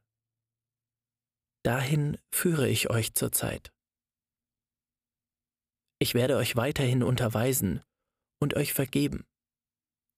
Dahin 1.70 2.18
führe 2.34 2.68
ich 2.68 2.90
euch 2.90 3.14
zurzeit. 3.14 3.72
Ich 6.00 6.16
werde 6.16 6.36
euch 6.38 6.56
weiterhin 6.56 7.04
unterweisen 7.04 7.84
und 8.42 8.56
euch 8.56 8.74
vergeben, 8.74 9.28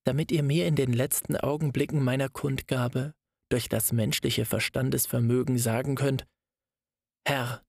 damit 0.06 0.32
ihr 0.32 0.42
mir 0.42 0.66
in 0.66 0.76
den 0.76 0.94
letzten 0.94 1.36
Augenblicken 1.36 2.02
meiner 2.02 2.30
Kundgabe 2.30 3.14
durch 3.50 3.68
das 3.68 3.92
menschliche 3.92 4.46
Verstandesvermögen 4.46 5.58
sagen 5.58 5.94
könnt, 5.94 6.26
Herr, 7.28 7.62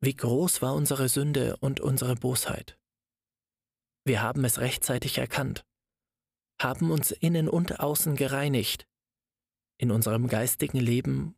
wie 0.00 0.16
groß 0.16 0.60
war 0.60 0.74
unsere 0.74 1.08
Sünde 1.08 1.56
und 1.58 1.78
unsere 1.78 2.16
Bosheit. 2.16 2.80
Wir 4.04 4.22
haben 4.22 4.44
es 4.44 4.58
rechtzeitig 4.58 5.18
erkannt, 5.18 5.64
haben 6.60 6.90
uns 6.90 7.12
innen 7.12 7.48
und 7.48 7.78
außen 7.78 8.16
gereinigt, 8.16 8.88
in 9.80 9.92
unserem 9.92 10.26
geistigen 10.26 10.80
Leben 10.80 11.37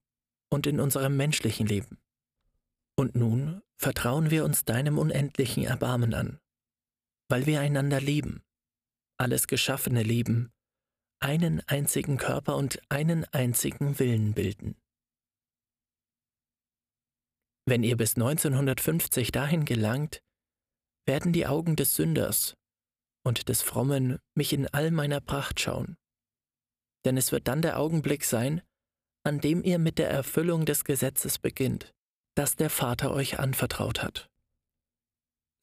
und 0.50 0.66
in 0.66 0.80
unserem 0.80 1.16
menschlichen 1.16 1.66
Leben. 1.66 1.98
Und 2.96 3.14
nun 3.14 3.62
vertrauen 3.76 4.30
wir 4.30 4.44
uns 4.44 4.64
deinem 4.64 4.98
unendlichen 4.98 5.64
Erbarmen 5.64 6.12
an, 6.12 6.38
weil 7.28 7.46
wir 7.46 7.60
einander 7.60 8.00
lieben, 8.00 8.42
alles 9.16 9.46
Geschaffene 9.46 10.02
lieben, 10.02 10.52
einen 11.20 11.60
einzigen 11.66 12.16
Körper 12.16 12.56
und 12.56 12.80
einen 12.90 13.24
einzigen 13.26 13.98
Willen 13.98 14.34
bilden. 14.34 14.76
Wenn 17.66 17.84
ihr 17.84 17.96
bis 17.96 18.16
1950 18.16 19.32
dahin 19.32 19.64
gelangt, 19.64 20.22
werden 21.06 21.32
die 21.32 21.46
Augen 21.46 21.76
des 21.76 21.94
Sünders 21.94 22.56
und 23.22 23.48
des 23.48 23.62
Frommen 23.62 24.18
mich 24.34 24.52
in 24.52 24.66
all 24.68 24.90
meiner 24.90 25.20
Pracht 25.20 25.60
schauen. 25.60 25.96
Denn 27.04 27.16
es 27.16 27.32
wird 27.32 27.48
dann 27.48 27.62
der 27.62 27.78
Augenblick 27.78 28.24
sein, 28.24 28.62
an 29.24 29.40
dem 29.40 29.62
ihr 29.62 29.78
mit 29.78 29.98
der 29.98 30.10
Erfüllung 30.10 30.64
des 30.64 30.84
Gesetzes 30.84 31.38
beginnt, 31.38 31.92
das 32.34 32.56
der 32.56 32.70
Vater 32.70 33.12
euch 33.12 33.38
anvertraut 33.38 34.02
hat. 34.02 34.30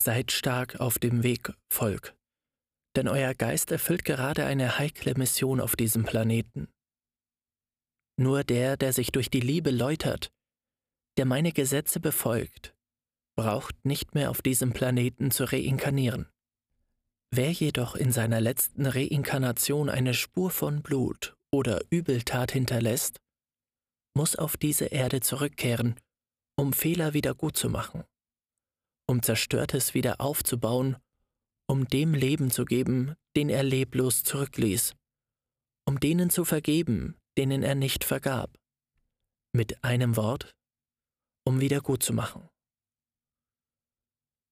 Seid 0.01 0.31
stark 0.31 0.79
auf 0.79 0.99
dem 0.99 1.23
Weg, 1.23 1.53
Volk, 1.69 2.15
denn 2.95 3.07
euer 3.07 3.33
Geist 3.33 3.71
erfüllt 3.71 4.05
gerade 4.05 4.45
eine 4.45 4.77
heikle 4.77 5.15
Mission 5.15 5.59
auf 5.59 5.75
diesem 5.75 6.03
Planeten. 6.03 6.67
Nur 8.19 8.43
der, 8.43 8.77
der 8.77 8.93
sich 8.93 9.11
durch 9.11 9.29
die 9.29 9.39
Liebe 9.39 9.71
läutert, 9.71 10.31
der 11.17 11.25
meine 11.25 11.51
Gesetze 11.51 11.99
befolgt, 11.99 12.75
braucht 13.35 13.85
nicht 13.85 14.15
mehr 14.15 14.29
auf 14.29 14.41
diesem 14.41 14.73
Planeten 14.73 15.31
zu 15.31 15.45
reinkarnieren. 15.45 16.27
Wer 17.31 17.51
jedoch 17.51 17.95
in 17.95 18.11
seiner 18.11 18.41
letzten 18.41 18.85
Reinkarnation 18.85 19.89
eine 19.89 20.13
Spur 20.13 20.49
von 20.49 20.81
Blut 20.81 21.35
oder 21.51 21.81
Übeltat 21.89 22.51
hinterlässt, 22.51 23.19
muss 24.17 24.35
auf 24.35 24.57
diese 24.57 24.85
Erde 24.85 25.21
zurückkehren, 25.21 25.95
um 26.57 26.73
Fehler 26.73 27.13
wieder 27.13 27.35
gut 27.35 27.55
zu 27.55 27.69
machen, 27.69 28.03
um 29.07 29.21
Zerstörtes 29.21 29.93
wieder 29.93 30.19
aufzubauen, 30.19 30.97
um 31.69 31.87
dem 31.87 32.15
Leben 32.15 32.49
zu 32.49 32.65
geben, 32.65 33.15
den 33.35 33.47
er 33.49 33.61
leblos 33.61 34.23
zurückließ, 34.23 34.95
um 35.87 35.99
denen 35.99 36.31
zu 36.31 36.45
vergeben, 36.45 37.15
denen 37.37 37.61
er 37.61 37.75
nicht 37.75 38.03
vergab. 38.03 38.57
Mit 39.53 39.83
einem 39.83 40.17
Wort, 40.17 40.55
um 41.45 41.61
wieder 41.61 41.81
gut 41.81 42.01
zu 42.01 42.11
machen. 42.11 42.49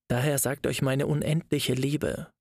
Daher 0.07 0.37
sagt 0.37 0.67
euch 0.67 0.83
meine 0.83 1.07
unendliche 1.07 1.73
Liebe, 1.73 2.31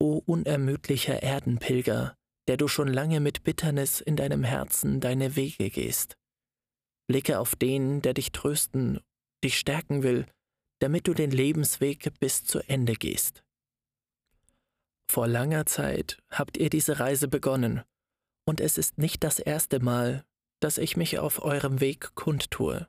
O 0.00 0.22
unermüdlicher 0.24 1.22
Erdenpilger, 1.22 2.16
der 2.48 2.56
du 2.56 2.66
schon 2.66 2.88
lange 2.88 3.20
mit 3.20 3.44
Bitternis 3.44 4.00
in 4.00 4.16
deinem 4.16 4.42
Herzen 4.42 5.00
deine 5.00 5.36
Wege 5.36 5.70
gehst. 5.70 6.16
Blicke 7.06 7.38
auf 7.38 7.54
den, 7.54 8.02
der 8.02 8.14
dich 8.14 8.32
trösten, 8.32 9.00
dich 9.44 9.58
stärken 9.58 10.02
will, 10.02 10.26
damit 10.80 11.06
du 11.06 11.14
den 11.14 11.30
Lebensweg 11.30 12.18
bis 12.20 12.44
zu 12.44 12.60
Ende 12.60 12.94
gehst. 12.94 13.44
Vor 15.10 15.28
langer 15.28 15.66
Zeit 15.66 16.22
habt 16.30 16.56
ihr 16.56 16.70
diese 16.70 16.98
Reise 16.98 17.28
begonnen, 17.28 17.82
und 18.46 18.60
es 18.60 18.78
ist 18.78 18.98
nicht 18.98 19.24
das 19.24 19.38
erste 19.38 19.80
Mal, 19.80 20.24
dass 20.60 20.78
ich 20.78 20.96
mich 20.96 21.18
auf 21.18 21.42
eurem 21.42 21.80
Weg 21.80 22.14
kundtue. 22.14 22.88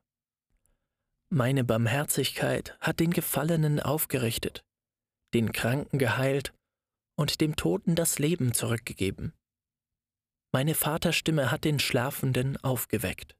Meine 1.29 1.63
Barmherzigkeit 1.63 2.77
hat 2.79 2.99
den 2.99 3.11
Gefallenen 3.11 3.79
aufgerichtet, 3.79 4.63
den 5.33 5.51
Kranken 5.51 5.99
geheilt 5.99 6.53
und 7.17 7.41
dem 7.41 7.55
Toten 7.55 7.95
das 7.95 8.19
Leben 8.19 8.53
zurückgegeben. 8.53 9.33
Meine 10.51 10.73
Vaterstimme 10.73 11.51
hat 11.51 11.63
den 11.63 11.79
Schlafenden 11.79 12.57
aufgeweckt. 12.57 13.35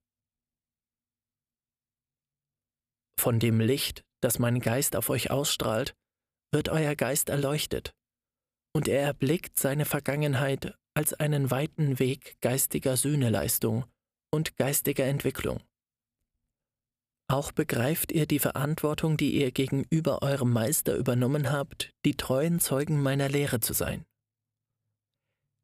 Von 3.17 3.39
dem 3.39 3.59
Licht, 3.59 4.05
das 4.21 4.37
mein 4.37 4.59
Geist 4.59 4.95
auf 4.95 5.09
euch 5.09 5.31
ausstrahlt, 5.31 5.95
wird 6.51 6.69
euer 6.69 6.95
Geist 6.95 7.29
erleuchtet, 7.29 7.95
und 8.73 8.87
er 8.87 9.01
erblickt 9.01 9.57
seine 9.57 9.85
Vergangenheit 9.85 10.77
als 10.93 11.13
einen 11.13 11.49
weiten 11.49 11.97
Weg 11.99 12.39
geistiger 12.41 12.95
Sühneleistung 12.95 13.85
und 14.31 14.55
geistiger 14.57 15.05
Entwicklung. 15.05 15.63
Auch 17.27 17.51
begreift 17.51 18.11
ihr 18.11 18.25
die 18.25 18.39
Verantwortung, 18.39 19.17
die 19.17 19.35
ihr 19.35 19.51
gegenüber 19.51 20.21
eurem 20.21 20.51
Meister 20.51 20.95
übernommen 20.95 21.51
habt, 21.51 21.91
die 22.05 22.15
treuen 22.15 22.59
Zeugen 22.59 23.01
meiner 23.01 23.29
Lehre 23.29 23.59
zu 23.59 23.73
sein. 23.73 24.05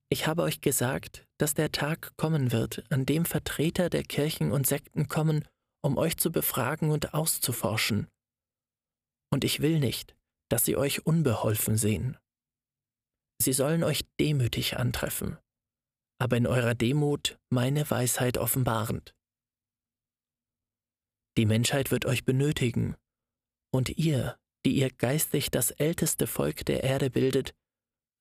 Ich 0.09 0.27
habe 0.27 0.43
euch 0.43 0.61
gesagt, 0.61 1.24
dass 1.37 1.53
der 1.53 1.71
Tag 1.71 2.15
kommen 2.17 2.51
wird, 2.51 2.83
an 2.91 3.05
dem 3.05 3.25
Vertreter 3.25 3.89
der 3.89 4.03
Kirchen 4.03 4.51
und 4.51 4.67
Sekten 4.67 5.07
kommen, 5.07 5.47
um 5.83 5.97
euch 5.97 6.17
zu 6.17 6.31
befragen 6.31 6.91
und 6.91 7.13
auszuforschen. 7.13 8.07
Und 9.31 9.43
ich 9.43 9.59
will 9.59 9.79
nicht, 9.79 10.15
dass 10.49 10.65
sie 10.65 10.77
euch 10.77 11.05
unbeholfen 11.05 11.77
sehen. 11.77 12.17
Sie 13.41 13.53
sollen 13.53 13.83
euch 13.83 14.05
demütig 14.19 14.77
antreffen, 14.77 15.37
aber 16.19 16.37
in 16.37 16.47
eurer 16.47 16.75
Demut 16.75 17.37
meine 17.49 17.89
Weisheit 17.89 18.37
offenbarend. 18.37 19.13
Die 21.37 21.45
Menschheit 21.45 21.91
wird 21.91 22.05
euch 22.05 22.23
benötigen, 22.23 22.95
und 23.73 23.89
ihr, 23.97 24.37
die 24.65 24.77
ihr 24.77 24.89
geistig 24.89 25.51
das 25.51 25.71
älteste 25.71 26.27
Volk 26.27 26.65
der 26.65 26.83
Erde 26.83 27.09
bildet, 27.09 27.53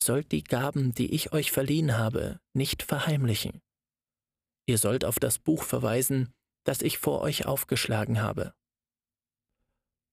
sollt 0.05 0.33
die 0.33 0.45
Gaben, 0.45 0.95
die 0.95 1.15
ich 1.15 1.33
euch 1.33 1.51
verliehen 1.51 1.97
habe, 1.97 2.41
nicht 2.53 2.83
verheimlichen. 2.83 3.63
Ihr 4.67 4.79
sollt 4.79 5.05
auf 5.05 5.19
das 5.19 5.39
Buch 5.39 5.63
verweisen, 5.63 6.33
das 6.65 6.83
ich 6.83 6.99
vor 6.99 7.21
euch 7.21 7.47
aufgeschlagen 7.47 8.21
habe. 8.21 8.55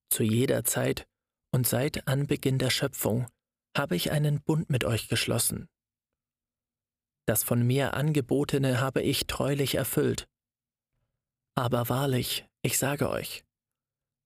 Zu 0.09 0.23
jeder 0.23 0.63
Zeit 0.63 1.07
und 1.53 1.67
seit 1.67 2.07
Anbeginn 2.07 2.57
der 2.57 2.69
Schöpfung 2.69 3.27
habe 3.77 3.95
ich 3.95 4.11
einen 4.11 4.41
Bund 4.41 4.69
mit 4.69 4.83
euch 4.83 5.07
geschlossen. 5.07 5.69
Das 7.25 7.43
von 7.43 7.65
mir 7.65 7.93
angebotene 7.93 8.81
habe 8.81 9.01
ich 9.01 9.27
treulich 9.27 9.75
erfüllt. 9.75 10.27
Aber 11.55 11.87
wahrlich, 11.87 12.45
ich 12.61 12.77
sage 12.77 13.09
euch, 13.09 13.45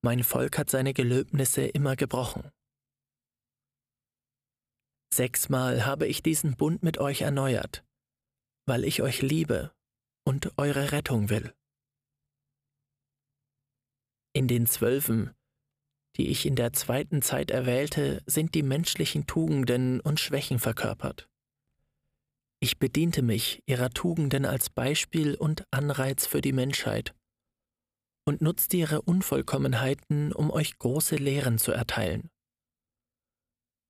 mein 0.01 0.23
Volk 0.23 0.57
hat 0.57 0.69
seine 0.69 0.93
Gelöbnisse 0.93 1.65
immer 1.65 1.95
gebrochen. 1.95 2.51
Sechsmal 5.15 5.85
habe 5.85 6.07
ich 6.07 6.23
diesen 6.23 6.57
Bund 6.57 6.83
mit 6.83 6.97
euch 6.97 7.21
erneuert, 7.21 7.85
weil 8.65 8.83
ich 8.83 9.01
euch 9.01 9.21
liebe 9.21 9.73
und 10.27 10.51
eure 10.57 10.91
Rettung 10.91 11.29
will. 11.29 11.53
In 14.33 14.49
den 14.49 14.65
Zwölfen, 14.65 15.33
die 16.17 16.27
ich 16.27 16.45
in 16.45 16.57
der 16.57 16.73
zweiten 16.73 17.21
Zeit 17.21 17.49
erwählte, 17.49 18.23
sind 18.25 18.55
die 18.55 18.63
menschlichen 18.63 19.25
Tugenden 19.25 20.01
und 20.01 20.19
Schwächen 20.19 20.59
verkörpert. 20.59 21.29
Ich 22.59 22.77
bediente 22.77 23.21
mich 23.21 23.63
ihrer 23.67 23.91
Tugenden 23.91 24.45
als 24.45 24.69
Beispiel 24.69 25.35
und 25.35 25.63
Anreiz 25.71 26.25
für 26.25 26.41
die 26.41 26.53
Menschheit 26.53 27.15
und 28.27 28.41
nutzte 28.41 28.75
ihre 28.75 29.01
Unvollkommenheiten, 29.01 30.33
um 30.33 30.51
euch 30.51 30.77
große 30.77 31.15
Lehren 31.15 31.57
zu 31.57 31.71
erteilen. 31.71 32.29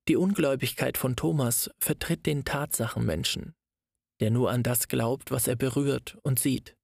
Die 0.08 0.16
Ungläubigkeit 0.16 0.96
von 0.96 1.16
Thomas 1.16 1.70
vertritt 1.78 2.26
den 2.26 2.44
Tatsachenmenschen, 2.44 3.54
der 4.20 4.30
nur 4.30 4.50
an 4.50 4.62
das 4.62 4.88
glaubt, 4.88 5.30
was 5.30 5.48
er 5.48 5.56
berührt 5.56 6.16
und 6.22 6.38
sieht. 6.38 6.76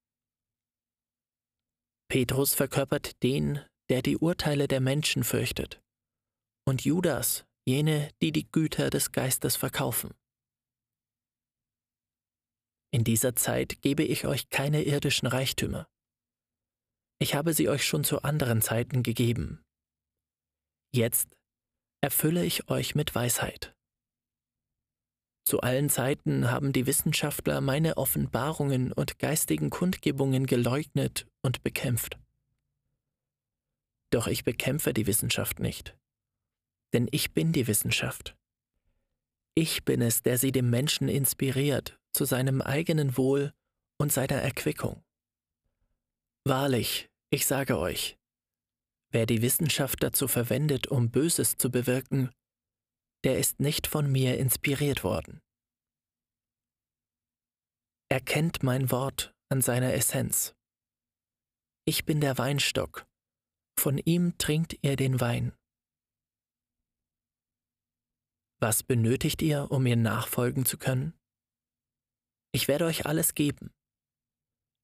Petrus 2.09 2.55
verkörpert 2.55 3.23
den, 3.23 3.61
der 3.89 4.03
die 4.03 4.17
Urteile 4.17 4.69
der 4.69 4.81
Menschen 4.81 5.25
fürchtet, 5.25 5.81
und 6.67 6.85
Judas 6.85 7.45
jene, 7.65 8.11
die 8.21 8.33
die 8.33 8.51
Güter 8.51 8.91
des 8.91 9.13
Geistes 9.13 9.57
verkaufen. 9.57 10.15
In 12.93 13.05
dieser 13.05 13.35
Zeit 13.37 13.81
gebe 13.81 14.03
ich 14.03 14.27
euch 14.27 14.51
keine 14.51 14.83
irdischen 14.83 15.29
Reichtümer. 15.29 15.87
Ich 17.21 17.35
habe 17.35 17.55
sie 17.55 17.69
euch 17.69 17.87
schon 17.87 18.05
zu 18.05 18.23
anderen 18.23 18.61
Zeiten 18.63 19.03
gegeben. 19.03 19.63
Jetzt 20.93 21.29
erfülle 22.03 22.45
ich 22.45 22.69
euch 22.69 22.95
mit 22.95 23.15
Weisheit. 23.15 23.75
Zu 25.45 25.61
allen 25.61 25.89
Zeiten 25.89 26.51
haben 26.51 26.73
die 26.73 26.87
Wissenschaftler 26.87 27.61
meine 27.61 27.97
Offenbarungen 27.97 28.93
und 28.93 29.19
geistigen 29.19 29.71
Kundgebungen 29.71 30.47
geleugnet 30.47 31.27
und 31.43 31.63
bekämpft. 31.63 32.19
Doch 34.11 34.27
ich 34.27 34.45
bekämpfe 34.45 34.93
die 34.93 35.07
Wissenschaft 35.07 35.59
nicht, 35.59 35.97
denn 36.93 37.09
ich 37.11 37.33
bin 37.33 37.53
die 37.53 37.67
Wissenschaft. 37.67 38.37
Ich 39.55 39.85
bin 39.85 40.03
es, 40.03 40.23
der 40.23 40.39
sie 40.39 40.53
dem 40.53 40.71
Menschen 40.71 41.09
inspiriert 41.09 41.99
zu 42.13 42.25
seinem 42.25 42.63
eigenen 42.63 43.17
Wohl 43.17 43.53
und 43.99 44.13
seiner 44.13 44.37
Erquickung. 44.37 45.03
Wahrlich, 46.45 47.11
ich 47.31 47.47
sage 47.47 47.79
euch, 47.79 48.19
wer 49.13 49.27
die 49.27 49.43
Wissenschaft 49.43 50.03
dazu 50.03 50.27
verwendet, 50.27 50.87
um 50.89 51.11
Böses 51.11 51.57
zu 51.57 51.71
bewirken, 51.71 52.31
der 53.25 53.39
ist 53.39 53.61
nicht 53.61 53.87
von 53.87 54.11
mir 54.11 54.39
inspiriert 54.39 55.05
worden. 55.05 55.41
Erkennt 58.11 58.63
mein 58.63 58.91
Wort 58.91 59.33
an 59.49 59.63
seiner 59.63 59.95
Essenz. 59.95 60.55
Ich 61.87 62.05
bin 62.05 62.21
der 62.21 62.39
Weinstock, 62.39 63.07
von 63.79 63.99
ihm 63.99 64.37
trinkt 64.39 64.77
ihr 64.83 64.97
den 64.97 65.21
Wein. 65.21 65.57
Was 68.61 68.83
benötigt 68.83 69.43
ihr, 69.43 69.71
um 69.71 69.83
mir 69.83 69.97
nachfolgen 69.97 70.65
zu 70.65 70.79
können? 70.79 71.19
Ich 72.55 72.69
werde 72.69 72.85
euch 72.85 73.07
alles 73.07 73.35
geben. 73.35 73.73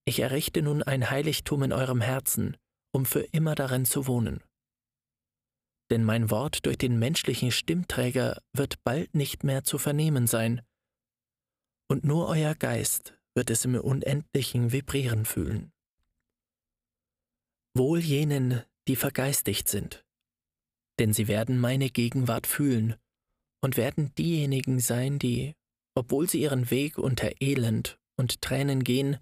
Ich 0.05 0.21
errichte 0.21 0.63
nun 0.63 0.83
ein 0.83 1.11
Heiligtum 1.11 1.63
in 1.63 1.73
eurem 1.73 2.01
Herzen, 2.01 2.57
um 2.93 3.05
für 3.05 3.21
immer 3.21 3.55
darin 3.55 3.85
zu 3.85 4.07
wohnen. 4.07 4.43
Denn 5.91 6.05
mein 6.05 6.31
Wort 6.31 6.67
durch 6.67 6.79
den 6.79 6.99
menschlichen 6.99 7.51
Stimmträger 7.51 8.43
wird 8.53 8.83
bald 8.85 9.15
nicht 9.15 9.45
mehr 9.45 9.65
zu 9.65 9.79
vernehmen 9.79 10.27
sein, 10.27 10.63
und 11.91 12.05
nur 12.05 12.29
euer 12.29 12.55
Geist 12.55 13.15
wird 13.35 13.51
es 13.51 13.65
im 13.65 13.75
Unendlichen 13.75 14.73
vibrieren 14.73 15.25
fühlen. 15.25 15.73
Wohl 17.75 18.01
jenen, 18.01 18.63
die 18.89 18.97
vergeistigt 18.97 19.69
sind, 19.69 20.05
denn 20.99 21.13
sie 21.13 21.29
werden 21.29 21.59
meine 21.59 21.89
Gegenwart 21.89 22.47
fühlen 22.47 22.97
und 23.63 23.77
werden 23.77 24.15
diejenigen 24.17 24.81
sein, 24.81 25.19
die, 25.19 25.55
obwohl 25.95 26.29
sie 26.29 26.41
ihren 26.43 26.71
Weg 26.71 26.99
unter 26.99 27.31
Elend 27.41 27.99
und 28.17 28.43
Tränen 28.43 28.85
gehen, 28.85 29.19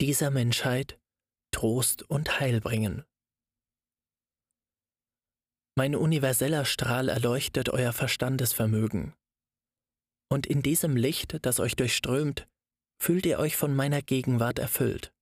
dieser 0.00 0.30
Menschheit 0.30 1.00
Trost 1.56 2.02
und 2.02 2.38
Heil 2.38 2.60
bringen. 2.60 3.02
Mein 5.74 5.96
universeller 5.96 6.66
Strahl 6.66 7.08
erleuchtet 7.08 7.70
euer 7.70 7.94
Verstandesvermögen. 7.94 9.14
Und 10.28 10.46
in 10.46 10.60
diesem 10.60 10.96
Licht, 10.98 11.38
das 11.46 11.58
euch 11.58 11.74
durchströmt, 11.74 12.46
fühlt 13.00 13.24
ihr 13.24 13.38
euch 13.38 13.56
von 13.56 13.74
meiner 13.74 14.02
Gegenwart 14.02 14.58
erfüllt. 14.58 15.14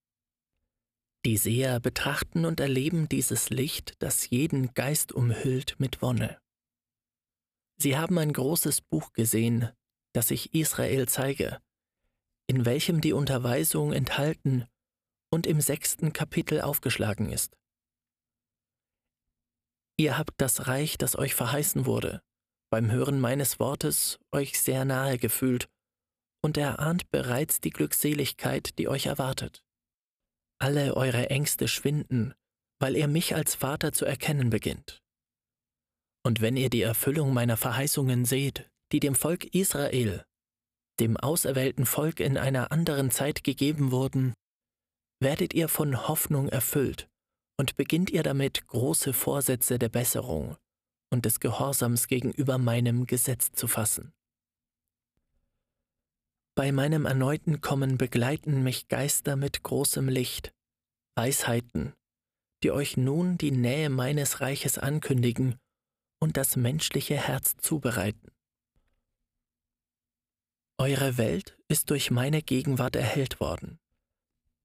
Die 1.23 1.37
Seher 1.37 1.79
betrachten 1.79 2.43
und 2.43 2.59
erleben 2.59 3.07
dieses 3.07 3.49
Licht, 3.49 3.95
das 3.99 4.29
jeden 4.29 4.73
Geist 4.73 5.13
umhüllt, 5.13 5.79
mit 5.79 6.01
Wonne. 6.01 6.37
Sie 7.77 7.97
haben 7.97 8.17
ein 8.17 8.33
großes 8.33 8.81
Buch 8.81 9.13
gesehen, 9.13 9.69
das 10.11 10.31
ich 10.31 10.53
Israel 10.53 11.07
zeige, 11.07 11.61
in 12.47 12.65
welchem 12.65 12.99
die 12.99 13.13
Unterweisung 13.13 13.93
enthalten 13.93 14.67
und 15.35 15.45
im 15.45 15.59
sechsten 15.59 16.13
Kapitel 16.13 16.61
aufgeschlagen 16.61 17.29
ist. 17.29 17.57
Ihr 19.97 20.17
habt 20.17 20.33
das 20.37 20.67
Reich, 20.67 20.97
das 20.97 21.17
euch 21.17 21.35
verheißen 21.35 21.85
wurde, 21.85 22.21
beim 22.71 22.89
Hören 22.89 23.19
meines 23.19 23.59
Wortes 23.59 24.17
euch 24.31 24.59
sehr 24.59 24.85
nahe 24.85 25.17
gefühlt 25.17 25.67
und 26.41 26.57
erahnt 26.57 27.11
bereits 27.11 27.59
die 27.59 27.69
Glückseligkeit, 27.69 28.79
die 28.79 28.87
euch 28.87 29.07
erwartet. 29.07 29.61
Alle 30.57 30.95
eure 30.95 31.29
Ängste 31.29 31.67
schwinden, 31.67 32.33
weil 32.79 32.95
ihr 32.95 33.09
mich 33.09 33.35
als 33.35 33.55
Vater 33.55 33.91
zu 33.91 34.05
erkennen 34.05 34.49
beginnt. 34.49 35.01
Und 36.23 36.39
wenn 36.39 36.55
ihr 36.55 36.69
die 36.69 36.81
Erfüllung 36.81 37.33
meiner 37.33 37.57
Verheißungen 37.57 38.23
seht, 38.23 38.69
die 38.93 39.01
dem 39.01 39.15
Volk 39.15 39.53
Israel, 39.53 40.23
dem 41.01 41.17
auserwählten 41.17 41.85
Volk 41.85 42.21
in 42.21 42.37
einer 42.37 42.71
anderen 42.71 43.11
Zeit 43.11 43.43
gegeben 43.43 43.91
wurden, 43.91 44.33
werdet 45.25 45.55
ihr 45.55 45.69
von 45.69 46.07
Hoffnung 46.07 46.49
erfüllt 46.49 47.09
und 47.57 47.75
beginnt 47.77 48.11
ihr 48.11 48.21
damit 48.21 48.67
große 48.67 49.11
Vorsätze 49.11 49.79
der 49.79 49.89
Besserung 49.89 50.55
und 51.11 51.25
des 51.25 51.39
Gehorsams 51.39 52.05
gegenüber 52.05 52.59
meinem 52.59 53.07
Gesetz 53.07 53.51
zu 53.51 53.67
fassen. 53.67 54.13
Bei 56.53 56.71
meinem 56.71 57.07
erneuten 57.07 57.59
Kommen 57.59 57.97
begleiten 57.97 58.61
mich 58.61 58.87
Geister 58.87 59.35
mit 59.35 59.63
großem 59.63 60.09
Licht, 60.09 60.53
Weisheiten, 61.15 61.95
die 62.61 62.69
euch 62.69 62.95
nun 62.95 63.39
die 63.39 63.51
Nähe 63.51 63.89
meines 63.89 64.41
Reiches 64.41 64.77
ankündigen 64.77 65.55
und 66.19 66.37
das 66.37 66.55
menschliche 66.55 67.15
Herz 67.15 67.57
zubereiten. 67.57 68.29
Eure 70.77 71.17
Welt 71.17 71.57
ist 71.67 71.89
durch 71.89 72.11
meine 72.11 72.43
Gegenwart 72.43 72.95
erhellt 72.95 73.39
worden. 73.39 73.79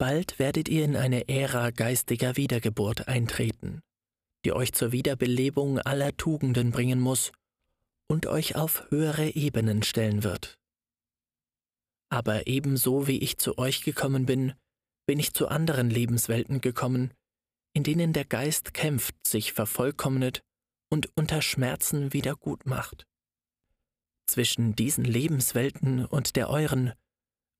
Bald 0.00 0.38
werdet 0.38 0.70
ihr 0.70 0.86
in 0.86 0.96
eine 0.96 1.28
Ära 1.28 1.72
geistiger 1.72 2.38
Wiedergeburt 2.38 3.06
eintreten, 3.06 3.82
die 4.46 4.52
euch 4.52 4.72
zur 4.72 4.92
Wiederbelebung 4.92 5.78
aller 5.78 6.16
Tugenden 6.16 6.70
bringen 6.70 7.00
muss 7.00 7.32
und 8.08 8.24
euch 8.24 8.56
auf 8.56 8.90
höhere 8.90 9.28
Ebenen 9.28 9.82
stellen 9.82 10.24
wird. 10.24 10.58
Aber 12.08 12.46
ebenso 12.46 13.08
wie 13.08 13.18
ich 13.18 13.36
zu 13.36 13.58
euch 13.58 13.82
gekommen 13.82 14.24
bin, 14.24 14.54
bin 15.04 15.18
ich 15.18 15.34
zu 15.34 15.48
anderen 15.48 15.90
Lebenswelten 15.90 16.62
gekommen, 16.62 17.12
in 17.74 17.82
denen 17.82 18.14
der 18.14 18.24
Geist 18.24 18.72
kämpft, 18.72 19.14
sich 19.26 19.52
vervollkommnet 19.52 20.40
und 20.88 21.10
unter 21.14 21.42
Schmerzen 21.42 22.14
wieder 22.14 22.36
gut 22.36 22.64
macht. 22.64 23.06
Zwischen 24.26 24.74
diesen 24.74 25.04
Lebenswelten 25.04 26.06
und 26.06 26.36
der 26.36 26.48
euren 26.48 26.94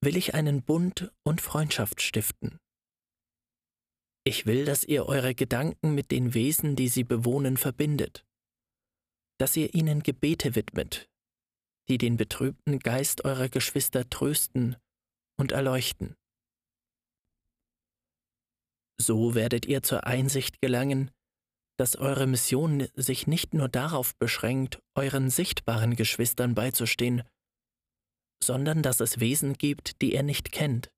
will 0.03 0.17
ich 0.17 0.35
einen 0.35 0.63
Bund 0.63 1.13
und 1.25 1.41
Freundschaft 1.41 2.01
stiften. 2.01 2.59
Ich 4.25 4.47
will, 4.47 4.65
dass 4.65 4.85
ihr 4.85 5.07
eure 5.07 5.35
Gedanken 5.35 5.95
mit 5.95 6.11
den 6.11 6.35
Wesen, 6.35 6.77
die 6.77 6.89
sie 6.89 7.05
bewohnen, 7.05 7.57
verbindet, 7.57 8.25
dass 9.39 9.57
ihr 9.57 9.75
ihnen 9.75 10.03
Gebete 10.03 10.55
widmet, 10.55 11.09
die 11.89 11.99
den 11.99 12.17
betrübten 12.17 12.79
Geist 12.79 13.25
eurer 13.25 13.49
Geschwister 13.49 14.09
trösten 14.09 14.77
und 15.39 15.53
erleuchten. 15.53 16.15
So 19.01 19.35
werdet 19.35 19.65
ihr 19.65 19.83
zur 19.83 20.07
Einsicht 20.07 20.61
gelangen, 20.61 21.11
dass 21.79 21.97
eure 21.97 22.27
Mission 22.27 22.89
sich 22.95 23.27
nicht 23.27 23.55
nur 23.55 23.71
darauf 23.71 24.15
beschränkt, 24.19 24.83
euren 24.95 25.31
sichtbaren 25.31 25.97
Geschwistern 25.97 26.55
beizustehen, 26.55 27.23
sondern 28.43 28.83
dass 28.83 29.01
es 29.01 29.21
Wesen 29.21 29.55
gibt, 29.55 30.01
die 30.03 30.15
ihr 30.15 30.23
nicht 30.23 30.53
kennt, 30.53 30.91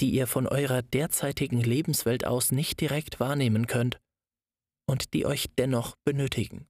die 0.00 0.10
ihr 0.10 0.26
von 0.26 0.46
eurer 0.46 0.82
derzeitigen 0.82 1.60
Lebenswelt 1.60 2.26
aus 2.26 2.52
nicht 2.52 2.80
direkt 2.80 3.20
wahrnehmen 3.20 3.66
könnt 3.66 4.00
und 4.86 5.14
die 5.14 5.26
euch 5.26 5.46
dennoch 5.56 5.96
benötigen. 6.04 6.66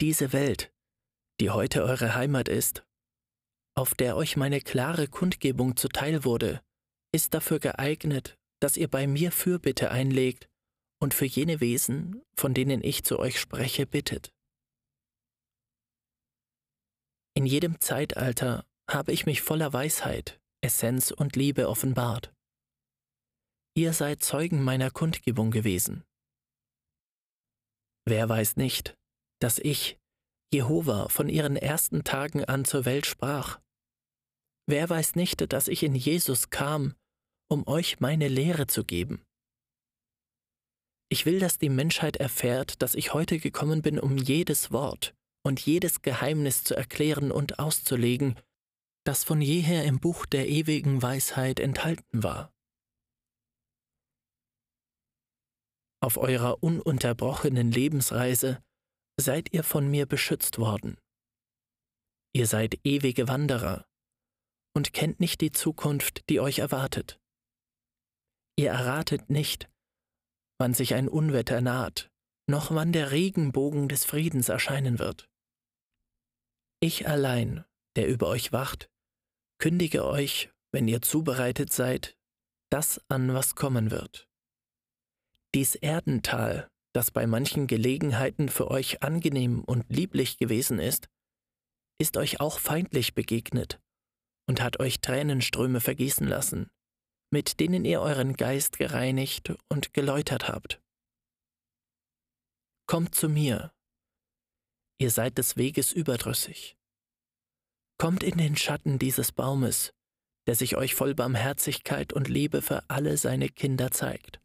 Diese 0.00 0.32
Welt, 0.32 0.72
die 1.40 1.50
heute 1.50 1.82
eure 1.82 2.14
Heimat 2.14 2.48
ist, 2.48 2.84
auf 3.74 3.94
der 3.94 4.16
euch 4.16 4.36
meine 4.36 4.60
klare 4.60 5.08
Kundgebung 5.08 5.76
zuteil 5.76 6.24
wurde, 6.24 6.60
ist 7.12 7.34
dafür 7.34 7.58
geeignet, 7.58 8.36
dass 8.60 8.76
ihr 8.76 8.88
bei 8.88 9.06
mir 9.06 9.32
Fürbitte 9.32 9.90
einlegt 9.90 10.48
und 11.00 11.14
für 11.14 11.26
jene 11.26 11.60
Wesen, 11.60 12.22
von 12.36 12.54
denen 12.54 12.82
ich 12.82 13.04
zu 13.04 13.18
euch 13.18 13.38
spreche, 13.38 13.86
bittet. 13.86 14.32
In 17.38 17.46
jedem 17.46 17.80
Zeitalter 17.80 18.66
habe 18.90 19.12
ich 19.12 19.24
mich 19.24 19.42
voller 19.42 19.72
Weisheit, 19.72 20.40
Essenz 20.60 21.12
und 21.12 21.36
Liebe 21.36 21.68
offenbart. 21.68 22.34
Ihr 23.76 23.92
seid 23.92 24.24
Zeugen 24.24 24.64
meiner 24.64 24.90
Kundgebung 24.90 25.52
gewesen. 25.52 26.02
Wer 28.04 28.28
weiß 28.28 28.56
nicht, 28.56 28.98
dass 29.40 29.60
ich, 29.60 30.00
Jehova, 30.52 31.10
von 31.10 31.28
ihren 31.28 31.54
ersten 31.54 32.02
Tagen 32.02 32.44
an 32.44 32.64
zur 32.64 32.84
Welt 32.84 33.06
sprach? 33.06 33.60
Wer 34.66 34.90
weiß 34.90 35.14
nicht, 35.14 35.52
dass 35.52 35.68
ich 35.68 35.84
in 35.84 35.94
Jesus 35.94 36.50
kam, 36.50 36.96
um 37.48 37.68
euch 37.68 38.00
meine 38.00 38.26
Lehre 38.26 38.66
zu 38.66 38.84
geben? 38.84 39.22
Ich 41.08 41.24
will, 41.24 41.38
dass 41.38 41.58
die 41.58 41.70
Menschheit 41.70 42.16
erfährt, 42.16 42.82
dass 42.82 42.96
ich 42.96 43.14
heute 43.14 43.38
gekommen 43.38 43.80
bin, 43.80 44.00
um 44.00 44.16
jedes 44.16 44.72
Wort 44.72 45.14
und 45.48 45.58
jedes 45.64 46.02
Geheimnis 46.02 46.62
zu 46.62 46.76
erklären 46.76 47.32
und 47.32 47.58
auszulegen, 47.58 48.38
das 49.04 49.24
von 49.24 49.40
jeher 49.40 49.84
im 49.84 49.98
Buch 49.98 50.26
der 50.26 50.46
ewigen 50.46 51.00
Weisheit 51.00 51.58
enthalten 51.58 52.22
war. 52.22 52.52
Auf 56.00 56.18
eurer 56.18 56.62
ununterbrochenen 56.62 57.72
Lebensreise 57.72 58.62
seid 59.18 59.54
ihr 59.54 59.64
von 59.64 59.90
mir 59.90 60.04
beschützt 60.04 60.58
worden. 60.58 60.98
Ihr 62.34 62.46
seid 62.46 62.78
ewige 62.84 63.26
Wanderer 63.26 63.86
und 64.76 64.92
kennt 64.92 65.18
nicht 65.18 65.40
die 65.40 65.50
Zukunft, 65.50 66.28
die 66.28 66.40
euch 66.40 66.58
erwartet. 66.58 67.18
Ihr 68.56 68.68
erratet 68.68 69.30
nicht, 69.30 69.70
wann 70.58 70.74
sich 70.74 70.92
ein 70.92 71.08
Unwetter 71.08 71.62
naht, 71.62 72.10
noch 72.46 72.70
wann 72.70 72.92
der 72.92 73.12
Regenbogen 73.12 73.88
des 73.88 74.04
Friedens 74.04 74.50
erscheinen 74.50 74.98
wird. 74.98 75.28
Ich 76.80 77.08
allein, 77.08 77.64
der 77.96 78.08
über 78.08 78.28
euch 78.28 78.52
wacht, 78.52 78.88
kündige 79.58 80.04
euch, 80.04 80.50
wenn 80.72 80.86
ihr 80.86 81.02
zubereitet 81.02 81.72
seid, 81.72 82.16
das 82.70 83.00
an, 83.08 83.34
was 83.34 83.56
kommen 83.56 83.90
wird. 83.90 84.28
Dies 85.54 85.74
Erdental, 85.74 86.70
das 86.94 87.10
bei 87.10 87.26
manchen 87.26 87.66
Gelegenheiten 87.66 88.48
für 88.48 88.70
euch 88.70 89.02
angenehm 89.02 89.64
und 89.64 89.86
lieblich 89.88 90.38
gewesen 90.38 90.78
ist, 90.78 91.08
ist 92.00 92.16
euch 92.16 92.40
auch 92.40 92.60
feindlich 92.60 93.14
begegnet 93.14 93.80
und 94.46 94.60
hat 94.60 94.78
euch 94.78 95.00
Tränenströme 95.00 95.80
vergießen 95.80 96.28
lassen, 96.28 96.70
mit 97.30 97.60
denen 97.60 97.84
ihr 97.84 98.00
euren 98.00 98.34
Geist 98.34 98.78
gereinigt 98.78 99.54
und 99.68 99.92
geläutert 99.94 100.48
habt. 100.48 100.80
Kommt 102.86 103.14
zu 103.14 103.28
mir, 103.28 103.72
ihr 104.98 105.10
seid 105.10 105.38
des 105.38 105.56
Weges 105.56 105.92
überdrüssig. 105.92 106.76
Kommt 107.98 108.22
in 108.22 108.38
den 108.38 108.56
Schatten 108.56 108.98
dieses 108.98 109.32
Baumes, 109.32 109.92
der 110.46 110.54
sich 110.54 110.76
euch 110.76 110.94
voll 110.94 111.14
Barmherzigkeit 111.14 112.12
und 112.12 112.28
Liebe 112.28 112.62
für 112.62 112.88
alle 112.88 113.16
seine 113.16 113.48
Kinder 113.48 113.90
zeigt. 113.90 114.40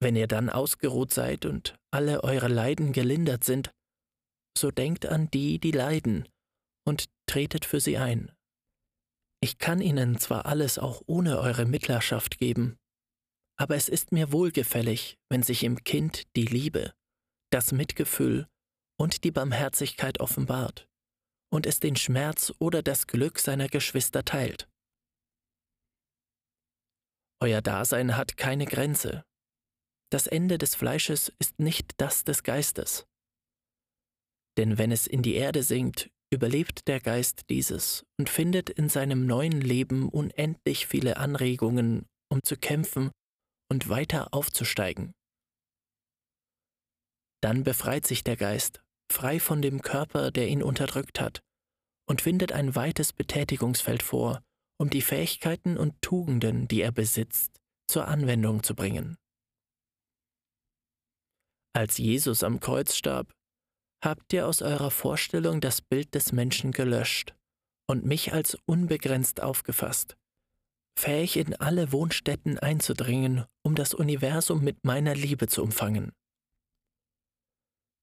Wenn 0.00 0.16
ihr 0.16 0.28
dann 0.28 0.48
ausgeruht 0.48 1.12
seid 1.12 1.44
und 1.44 1.76
alle 1.90 2.24
eure 2.24 2.48
Leiden 2.48 2.92
gelindert 2.92 3.44
sind, 3.44 3.70
so 4.56 4.70
denkt 4.70 5.06
an 5.06 5.30
die, 5.30 5.58
die 5.58 5.72
leiden, 5.72 6.28
und 6.86 7.10
tretet 7.26 7.64
für 7.64 7.80
sie 7.80 7.98
ein. 7.98 8.32
Ich 9.42 9.58
kann 9.58 9.80
Ihnen 9.80 10.18
zwar 10.18 10.46
alles 10.46 10.78
auch 10.78 11.02
ohne 11.06 11.38
eure 11.38 11.64
Mittlerschaft 11.64 12.38
geben, 12.38 12.78
aber 13.58 13.76
es 13.76 13.88
ist 13.88 14.12
mir 14.12 14.32
wohlgefällig, 14.32 15.18
wenn 15.30 15.42
sich 15.42 15.64
im 15.64 15.82
Kind 15.84 16.24
die 16.36 16.46
Liebe, 16.46 16.94
das 17.50 17.72
Mitgefühl 17.72 18.48
und 19.00 19.24
die 19.24 19.30
Barmherzigkeit 19.30 20.20
offenbart 20.20 20.86
und 21.50 21.64
es 21.64 21.80
den 21.80 21.96
Schmerz 21.96 22.52
oder 22.58 22.82
das 22.82 23.06
Glück 23.06 23.38
seiner 23.38 23.68
Geschwister 23.68 24.26
teilt. 24.26 24.68
Euer 27.42 27.62
Dasein 27.62 28.18
hat 28.18 28.36
keine 28.36 28.66
Grenze. 28.66 29.24
Das 30.12 30.26
Ende 30.26 30.58
des 30.58 30.74
Fleisches 30.74 31.32
ist 31.38 31.58
nicht 31.58 31.94
das 31.96 32.24
des 32.24 32.42
Geistes. 32.42 33.06
Denn 34.58 34.76
wenn 34.76 34.92
es 34.92 35.06
in 35.06 35.22
die 35.22 35.34
Erde 35.34 35.62
sinkt, 35.62 36.10
überlebt 36.30 36.86
der 36.86 37.00
Geist 37.00 37.48
dieses 37.48 38.04
und 38.18 38.28
findet 38.28 38.68
in 38.68 38.90
seinem 38.90 39.24
neuen 39.24 39.62
Leben 39.62 40.10
unendlich 40.10 40.86
viele 40.86 41.16
Anregungen, 41.16 42.04
um 42.30 42.42
zu 42.42 42.58
kämpfen 42.58 43.10
und 43.70 43.88
weiter 43.88 44.34
aufzusteigen. 44.34 45.12
Dann 47.42 47.64
befreit 47.64 48.06
sich 48.06 48.22
der 48.22 48.36
Geist, 48.36 48.82
frei 49.10 49.40
von 49.40 49.62
dem 49.62 49.82
Körper, 49.82 50.30
der 50.30 50.48
ihn 50.48 50.62
unterdrückt 50.62 51.20
hat, 51.20 51.42
und 52.08 52.20
findet 52.20 52.52
ein 52.52 52.74
weites 52.74 53.12
Betätigungsfeld 53.12 54.02
vor, 54.02 54.42
um 54.78 54.90
die 54.90 55.02
Fähigkeiten 55.02 55.76
und 55.76 56.00
Tugenden, 56.00 56.68
die 56.68 56.80
er 56.80 56.92
besitzt, 56.92 57.60
zur 57.88 58.08
Anwendung 58.08 58.62
zu 58.62 58.74
bringen. 58.74 59.16
Als 61.72 61.98
Jesus 61.98 62.42
am 62.42 62.60
Kreuz 62.60 62.96
starb, 62.96 63.32
habt 64.02 64.32
ihr 64.32 64.46
aus 64.46 64.62
eurer 64.62 64.90
Vorstellung 64.90 65.60
das 65.60 65.82
Bild 65.82 66.14
des 66.14 66.32
Menschen 66.32 66.72
gelöscht 66.72 67.34
und 67.88 68.04
mich 68.04 68.32
als 68.32 68.56
unbegrenzt 68.66 69.42
aufgefasst, 69.42 70.16
fähig 70.98 71.36
in 71.36 71.54
alle 71.54 71.92
Wohnstätten 71.92 72.58
einzudringen, 72.58 73.44
um 73.62 73.74
das 73.74 73.94
Universum 73.94 74.62
mit 74.62 74.84
meiner 74.84 75.14
Liebe 75.14 75.46
zu 75.46 75.62
umfangen. 75.62 76.12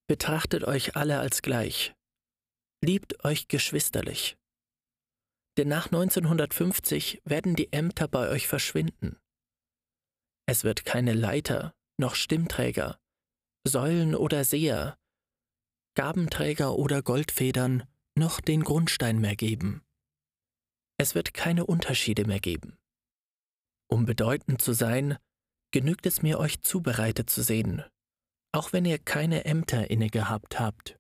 Betrachtet 0.08 0.64
euch 0.64 0.96
alle 0.96 1.20
als 1.20 1.42
gleich, 1.42 1.94
liebt 2.82 3.26
euch 3.26 3.50
geschwisterlich. 3.50 4.38
Denn 5.58 5.68
nach 5.68 5.88
1950 5.88 7.22
werden 7.26 7.56
die 7.56 7.74
Ämter 7.74 8.08
bei 8.08 8.30
euch 8.30 8.48
verschwinden. 8.48 9.20
Es 10.46 10.64
wird 10.64 10.86
keine 10.86 11.14
Leiter, 11.14 11.76
noch 11.98 12.16
Stimmträger, 12.16 13.02
Säulen 13.68 14.16
oder 14.16 14.46
Seher, 14.46 14.98
Gabenträger 15.96 16.76
oder 16.76 17.02
Goldfedern, 17.02 17.84
noch 18.16 18.40
den 18.40 18.64
Grundstein 18.64 19.20
mehr 19.20 19.36
geben. 19.36 19.84
Es 20.98 21.16
wird 21.16 21.34
keine 21.34 21.66
Unterschiede 21.66 22.26
mehr 22.26 22.40
geben. 22.40 22.78
Um 23.90 24.06
bedeutend 24.06 24.62
zu 24.62 24.72
sein, 24.72 25.18
genügt 25.72 26.06
es 26.06 26.22
mir, 26.22 26.40
euch 26.40 26.62
zubereitet 26.62 27.30
zu 27.30 27.44
sehen, 27.44 27.84
auch 28.52 28.74
wenn 28.74 28.86
ihr 28.86 28.98
keine 28.98 29.46
Ämter 29.46 29.90
inne 29.90 30.10
gehabt 30.10 30.60
habt, 30.60 30.98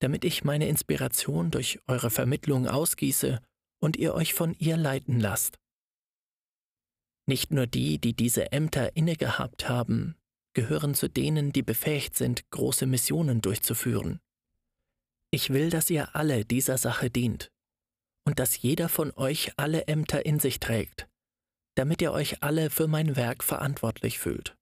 damit 0.00 0.24
ich 0.24 0.44
meine 0.44 0.68
Inspiration 0.68 1.50
durch 1.50 1.80
eure 1.86 2.10
Vermittlung 2.10 2.66
ausgieße 2.66 3.40
und 3.80 3.96
ihr 3.96 4.14
euch 4.14 4.34
von 4.34 4.54
ihr 4.58 4.76
leiten 4.76 5.20
lasst. 5.20 5.58
Nicht 7.26 7.50
nur 7.50 7.66
die, 7.66 7.98
die 7.98 8.14
diese 8.14 8.52
Ämter 8.52 8.96
inne 8.96 9.16
gehabt 9.16 9.68
haben, 9.68 10.16
gehören 10.54 10.94
zu 10.94 11.08
denen, 11.08 11.52
die 11.52 11.62
befähigt 11.62 12.16
sind, 12.16 12.50
große 12.50 12.86
Missionen 12.86 13.40
durchzuführen. 13.40 14.20
Ich 15.30 15.50
will, 15.50 15.70
dass 15.70 15.90
ihr 15.90 16.16
alle 16.16 16.44
dieser 16.44 16.78
Sache 16.78 17.10
dient 17.10 17.52
und 18.26 18.38
dass 18.38 18.60
jeder 18.60 18.88
von 18.88 19.12
euch 19.12 19.52
alle 19.56 19.86
Ämter 19.86 20.24
in 20.26 20.38
sich 20.38 20.58
trägt, 20.58 21.06
damit 21.76 22.02
ihr 22.02 22.12
euch 22.12 22.42
alle 22.42 22.70
für 22.70 22.88
mein 22.88 23.14
Werk 23.14 23.44
verantwortlich 23.44 24.18
fühlt. 24.18 24.57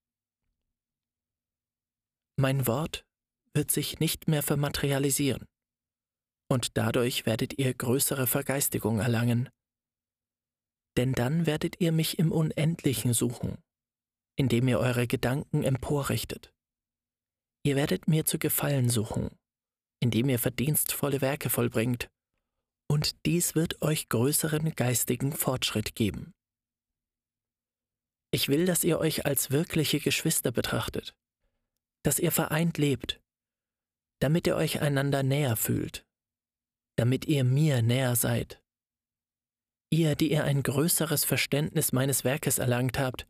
Mein 2.39 2.67
Wort 2.67 3.07
wird 3.55 3.71
sich 3.71 3.99
nicht 3.99 4.29
mehr 4.29 4.43
vermaterialisieren, 4.43 5.47
und 6.51 6.77
dadurch 6.77 7.25
werdet 7.25 7.59
ihr 7.59 7.73
größere 7.73 8.27
Vergeistigung 8.27 8.99
erlangen. 8.99 9.49
Denn 10.99 11.13
dann 11.13 11.47
werdet 11.47 11.81
ihr 11.81 11.93
mich 11.93 12.19
im 12.19 12.33
Unendlichen 12.33 13.15
suchen, 13.15 13.57
indem 14.37 14.69
ihr 14.69 14.79
eure 14.79 15.07
Gedanken 15.07 15.63
emporrichtet. 15.63 16.53
Ihr 17.65 17.75
werdet 17.75 18.07
mir 18.07 18.27
zu 18.27 18.39
gefallen 18.39 18.91
suchen, 18.91 19.31
indem 20.01 20.29
ihr 20.29 20.39
verdienstvolle 20.39 21.23
Werke 21.23 21.49
vollbringt, 21.49 22.11
und 22.89 23.25
dies 23.25 23.55
wird 23.55 23.81
euch 23.81 24.11
größeren 24.11 24.75
geistigen 24.75 25.33
Fortschritt 25.33 25.95
geben. 25.95 26.35
Ich 28.31 28.49
will, 28.49 28.67
dass 28.67 28.85
ihr 28.85 28.99
euch 28.99 29.25
als 29.25 29.51
wirkliche 29.51 30.01
Geschwister 30.01 30.53
betrachtet, 30.53 31.17
dass 32.07 32.21
ihr 32.21 32.31
vereint 32.31 32.79
lebt, 32.79 33.21
damit 34.21 34.47
ihr 34.47 34.55
euch 34.55 34.81
einander 34.81 35.25
näher 35.25 35.57
fühlt, 35.57 36.07
damit 36.97 37.25
ihr 37.25 37.43
mir 37.43 37.83
näher 37.83 38.15
seid. 38.15 38.63
Ihr, 39.91 40.15
die 40.15 40.31
ihr 40.31 40.45
ein 40.45 40.63
größeres 40.63 41.25
Verständnis 41.25 41.91
meines 41.91 42.23
Werkes 42.23 42.59
erlangt 42.59 43.01
habt, 43.01 43.27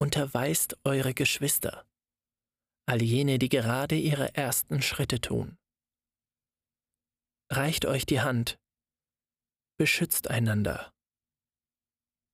unterweist 0.00 0.76
eure 0.82 1.14
Geschwister, 1.14 1.86
all 2.88 3.00
jene, 3.00 3.38
die 3.38 3.48
gerade 3.48 3.94
ihre 3.94 4.34
ersten 4.34 4.82
Schritte 4.82 5.20
tun. 5.20 5.56
Reicht 7.52 7.84
euch 7.84 8.06
die 8.06 8.22
Hand, 8.22 8.58
beschützt 9.78 10.30
einander. 10.30 10.92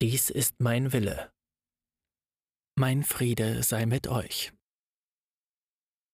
Dies 0.01 0.31
ist 0.31 0.59
mein 0.59 0.95
Wille. 0.95 1.31
Mein 2.79 3.03
Friede 3.03 3.63
sei 3.63 3.85
mit 3.85 4.09
euch. 4.09 4.55